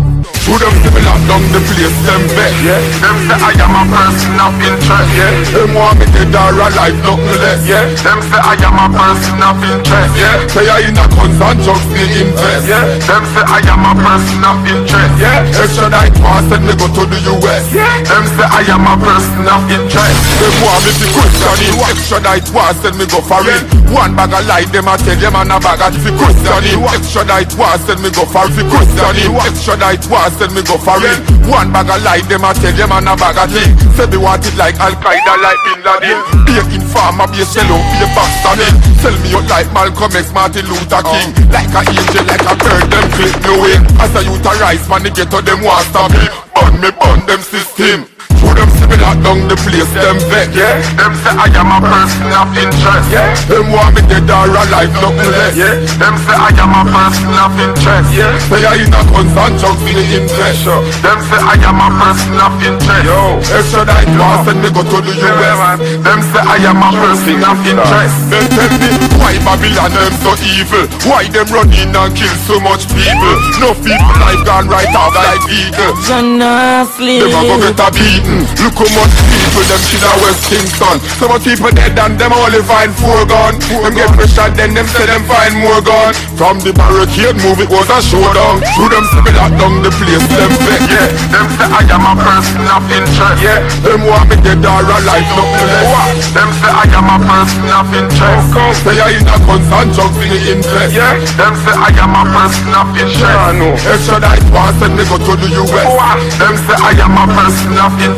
[0.49, 2.81] Who them give me lock down the place, them bet, yeah.
[3.05, 5.31] Them say I am a person of interest, yeah.
[5.53, 7.85] Them want me dead or alive, nothing less, yeah.
[8.01, 10.49] Them say I am a person of interest, yeah.
[10.49, 12.81] Say I in a guns and drugs, they invest, yeah.
[13.05, 15.61] Them say I am a person of interest, yeah.
[15.61, 17.85] Extradite pass, send me go to the US, yeah.
[18.09, 20.17] Them say I am a person of interest.
[20.41, 23.61] Them want me to question it, extradite pass, send me go foreign
[23.93, 26.81] One bag of light, them a tell them and a bag of fi question it
[26.97, 31.19] Extradite pass, send me go foreign, fi question it Extradite pass, send me go foreign.
[31.51, 33.75] One bag of light, them a tell them and a bag of thing.
[33.99, 36.19] Say me want it like Al-Qaeda, like Bin Laden.
[36.47, 38.63] Baking farmer, be a out, be a bastard.
[39.03, 41.29] Sell me out like Malcolm X, Martin Luther King.
[41.51, 43.83] Like a angel, like a bird, them clip me wing.
[43.99, 46.23] As a youth a rise, man, they get to them want stop me.
[46.55, 50.53] Burn me, burn them system who them see me lock down the place, them vet,
[50.53, 50.79] yeah.
[50.95, 53.33] Them say I am a person of interest, yeah.
[53.49, 55.75] Them want me dead or alive, nothing less, yeah.
[55.97, 58.33] Them say I am a person of interest, yeah.
[58.49, 61.79] Say I in a guns and drugs for the interest, sure Them say I am
[61.81, 63.19] a person of interest, yo
[63.59, 67.41] Extra night pass and me go to the US Them say I am a person
[67.43, 68.17] of interest.
[68.31, 70.85] Them tell me, why Babylon them so evil?
[71.05, 73.35] Why them run in and kill so much people?
[73.59, 75.93] No people life gone right off like eagle.
[76.07, 77.87] Gonna sleep Them a go get a
[78.19, 82.19] beating Look how much people them kill a West Kingston So much people dead and
[82.19, 86.13] them only find four gun Them get pressure then them say them find more gun
[86.35, 88.63] From the barricade move it was a showdown.
[88.79, 92.05] Who them see me lock down the place them vet Yeah, them say I am
[92.07, 93.39] a person of interest.
[93.43, 97.67] Yeah, them want me dead or alive nothing less Them say I am a person
[97.71, 98.47] of interest.
[98.83, 102.15] Say I in a guns and drugs in the invest Yeah, them say I am
[102.15, 103.19] a person of interest.
[103.19, 105.91] Yeah, no Extra night pass and me go to the US
[106.39, 108.08] Them say I am a person of interest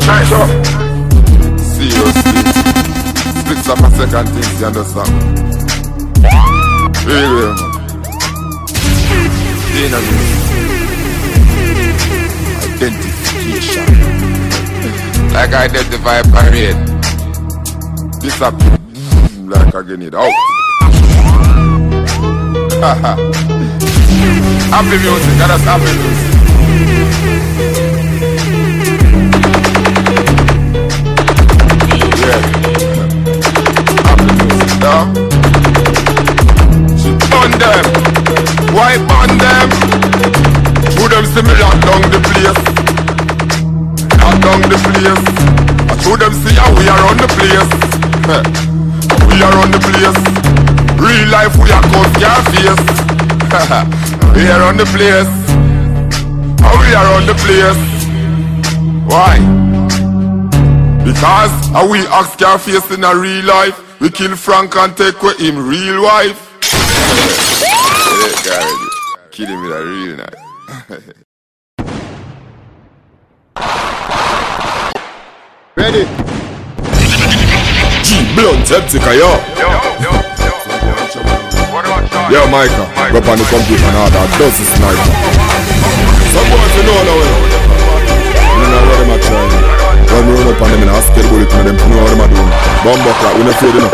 [1.60, 2.42] Seriously
[3.42, 5.12] Splits up a second things, you understand?
[7.06, 7.58] Real, man.
[12.64, 13.88] Identification.
[15.34, 16.80] Like identify parade.
[18.22, 18.54] This up
[19.50, 20.32] like I get it out.
[24.72, 26.32] happy music, that's happy music.
[34.82, 35.14] Music,
[37.30, 37.86] burn them.
[38.74, 39.70] Why burn them?
[40.98, 42.62] Who them see me lock down the place?
[44.18, 45.24] Lock down the place.
[45.90, 47.72] I show them see how we are on the place.
[49.30, 50.20] we are on the place.
[50.98, 52.14] Real life we are cause
[52.54, 52.86] face.
[54.36, 55.32] we are on the place.
[56.62, 57.82] How we are on the place.
[59.06, 59.38] Why?
[61.04, 63.91] Because how we ask face in a real life.
[64.02, 66.58] We kill Frank and take away him real wife.
[68.44, 68.66] yeah,
[69.30, 70.42] kill him with a real knife.
[75.78, 76.10] Ready?
[78.02, 79.38] G Blunt, Septica, yo.
[82.34, 85.14] Yo, Micah, go up on the computer and order a dozen sniper.
[86.34, 87.46] Some boys you know now, you know.
[88.58, 89.46] You know what them a try.
[90.10, 92.10] When we run up on them in a hospital bullet, you know them know what
[92.10, 92.71] them a do.
[92.82, 93.94] Bomb buckler, we no you know.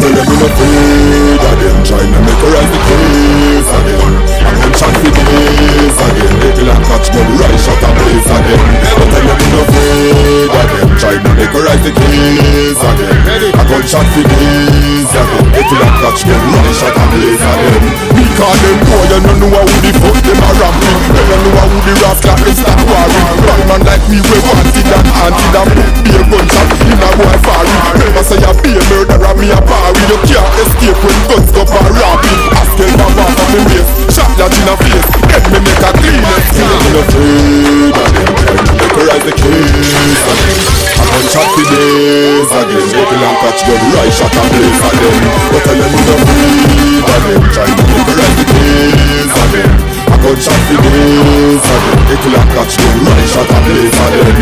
[0.00, 4.12] Tell them we no afraid of them, trying to make rise the case again.
[4.40, 6.32] And them chat for days again.
[6.40, 8.64] They feel like catch gun, right shot and blaze again.
[8.96, 13.52] But tell them we no afraid of them, trying to make rise the case again.
[13.52, 15.44] I gun shot for days again.
[15.52, 17.84] They feel like catch gun, right shot and blaze again.
[18.16, 21.15] We call them boy, you don't know who the fuck them a ramping.
[21.46, 23.38] They don't know who the rascal is that warring.
[23.46, 27.10] Bad man like me, we wanted and anted and put be a gunshot in a
[27.14, 28.02] boy foreign.
[28.02, 30.02] Never say a murderer, me a parry.
[30.10, 32.42] You can't escape when guns go for robbing.
[32.50, 35.06] Ask him my back on me waist, shot that in a face.
[35.30, 36.18] Get me make a clean.
[36.50, 40.66] Still I'm afraid of to decorate the case again.
[40.98, 42.86] I gunshot for days again.
[42.90, 45.22] Make a long catch gun, right shot and blaze again.
[45.54, 49.95] But tell them afraid of them trying to decorate the case again.
[50.26, 52.02] I gunshot for days again.
[52.10, 54.34] Make a long catch gun, right shot and blaze again.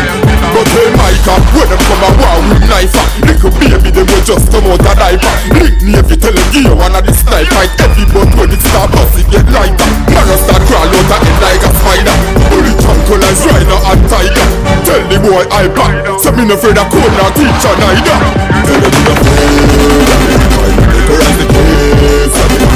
[0.49, 4.25] But hey Micah, when them come a war with knife ah, Little baby them will
[4.25, 5.29] just come out a diaper.
[5.61, 9.13] Link Navy tell them you of the snipe fight Every but when it start bust
[9.13, 9.89] it get lighter.
[10.09, 12.17] Man start crawl out of it like a spider.
[12.49, 14.47] Bullet tranquilize rhino and tiger.
[14.89, 15.93] Tell the boy I back.
[16.17, 18.17] So me no afraid of corner teacher neither.
[18.65, 22.74] Tell them no afraid of them Trying to decorate the case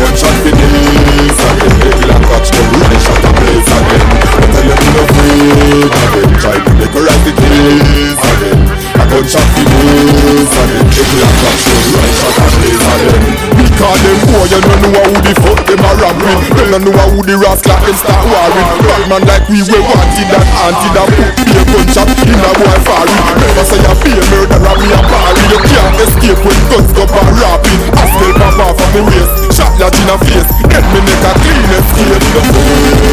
[0.00, 4.04] again One shot for days again Make like catch them run shot and blaze again
[4.50, 9.64] Tell them no afraid of them Trying to decorate the case again I gunshot for
[9.64, 13.24] days again Make like catch them run shot and blaze again
[13.56, 16.84] We call them boy you don't know who the fuck them a ramping They don't
[16.84, 20.96] know who the rascal them start warring Bad man like we we wanted and anted
[21.00, 24.74] and put be a gunshot in a boy foreign Never say you be a murderer
[24.76, 28.76] me a parry You can't escape when guns go for robbing I still pop off
[28.84, 33.09] of me waist Shot that in a face Get me make a clean escape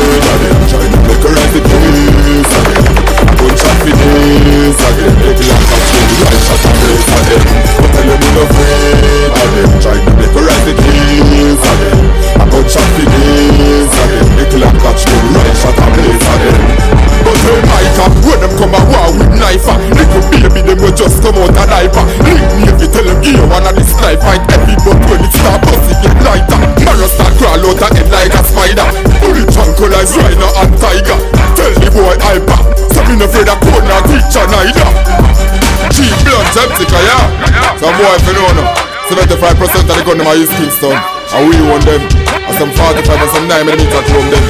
[39.07, 40.91] 75% of the gun them are East Kingston.
[40.91, 42.03] And we own them.
[42.43, 44.43] And some 45 and some 9 millimeter chrome them.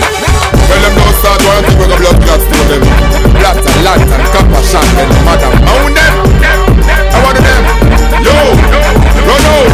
[0.66, 2.82] When them don't start one thing we got blood clots to them.
[3.38, 5.54] Black and and copper them Madam.
[5.62, 6.14] Own them.
[6.42, 7.64] I want them.
[8.26, 8.34] Yo.
[9.30, 9.70] Run out.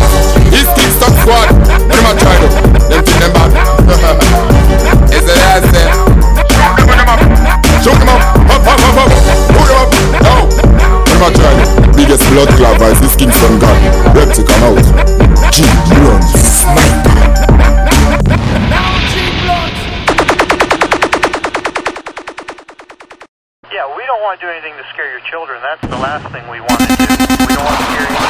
[0.52, 1.48] East Kingston squad.
[1.88, 2.52] Them a try them
[2.92, 3.56] Them think them bad.
[5.16, 5.96] Is it as them eh?
[7.80, 8.20] Shoot them up.
[8.52, 9.16] Up up up up
[9.48, 9.96] Put them up.
[10.28, 10.36] Yo.
[11.08, 11.63] Them a try them
[12.14, 13.74] Blood clot vice is Kingston gun
[14.14, 14.78] Rep to come out
[15.52, 15.64] G
[16.38, 17.24] sniper
[23.72, 25.60] Yeah, we don't want to do anything to scare your children.
[25.64, 26.94] That's the last thing we want to do.
[26.94, 28.23] We don't want to anybody.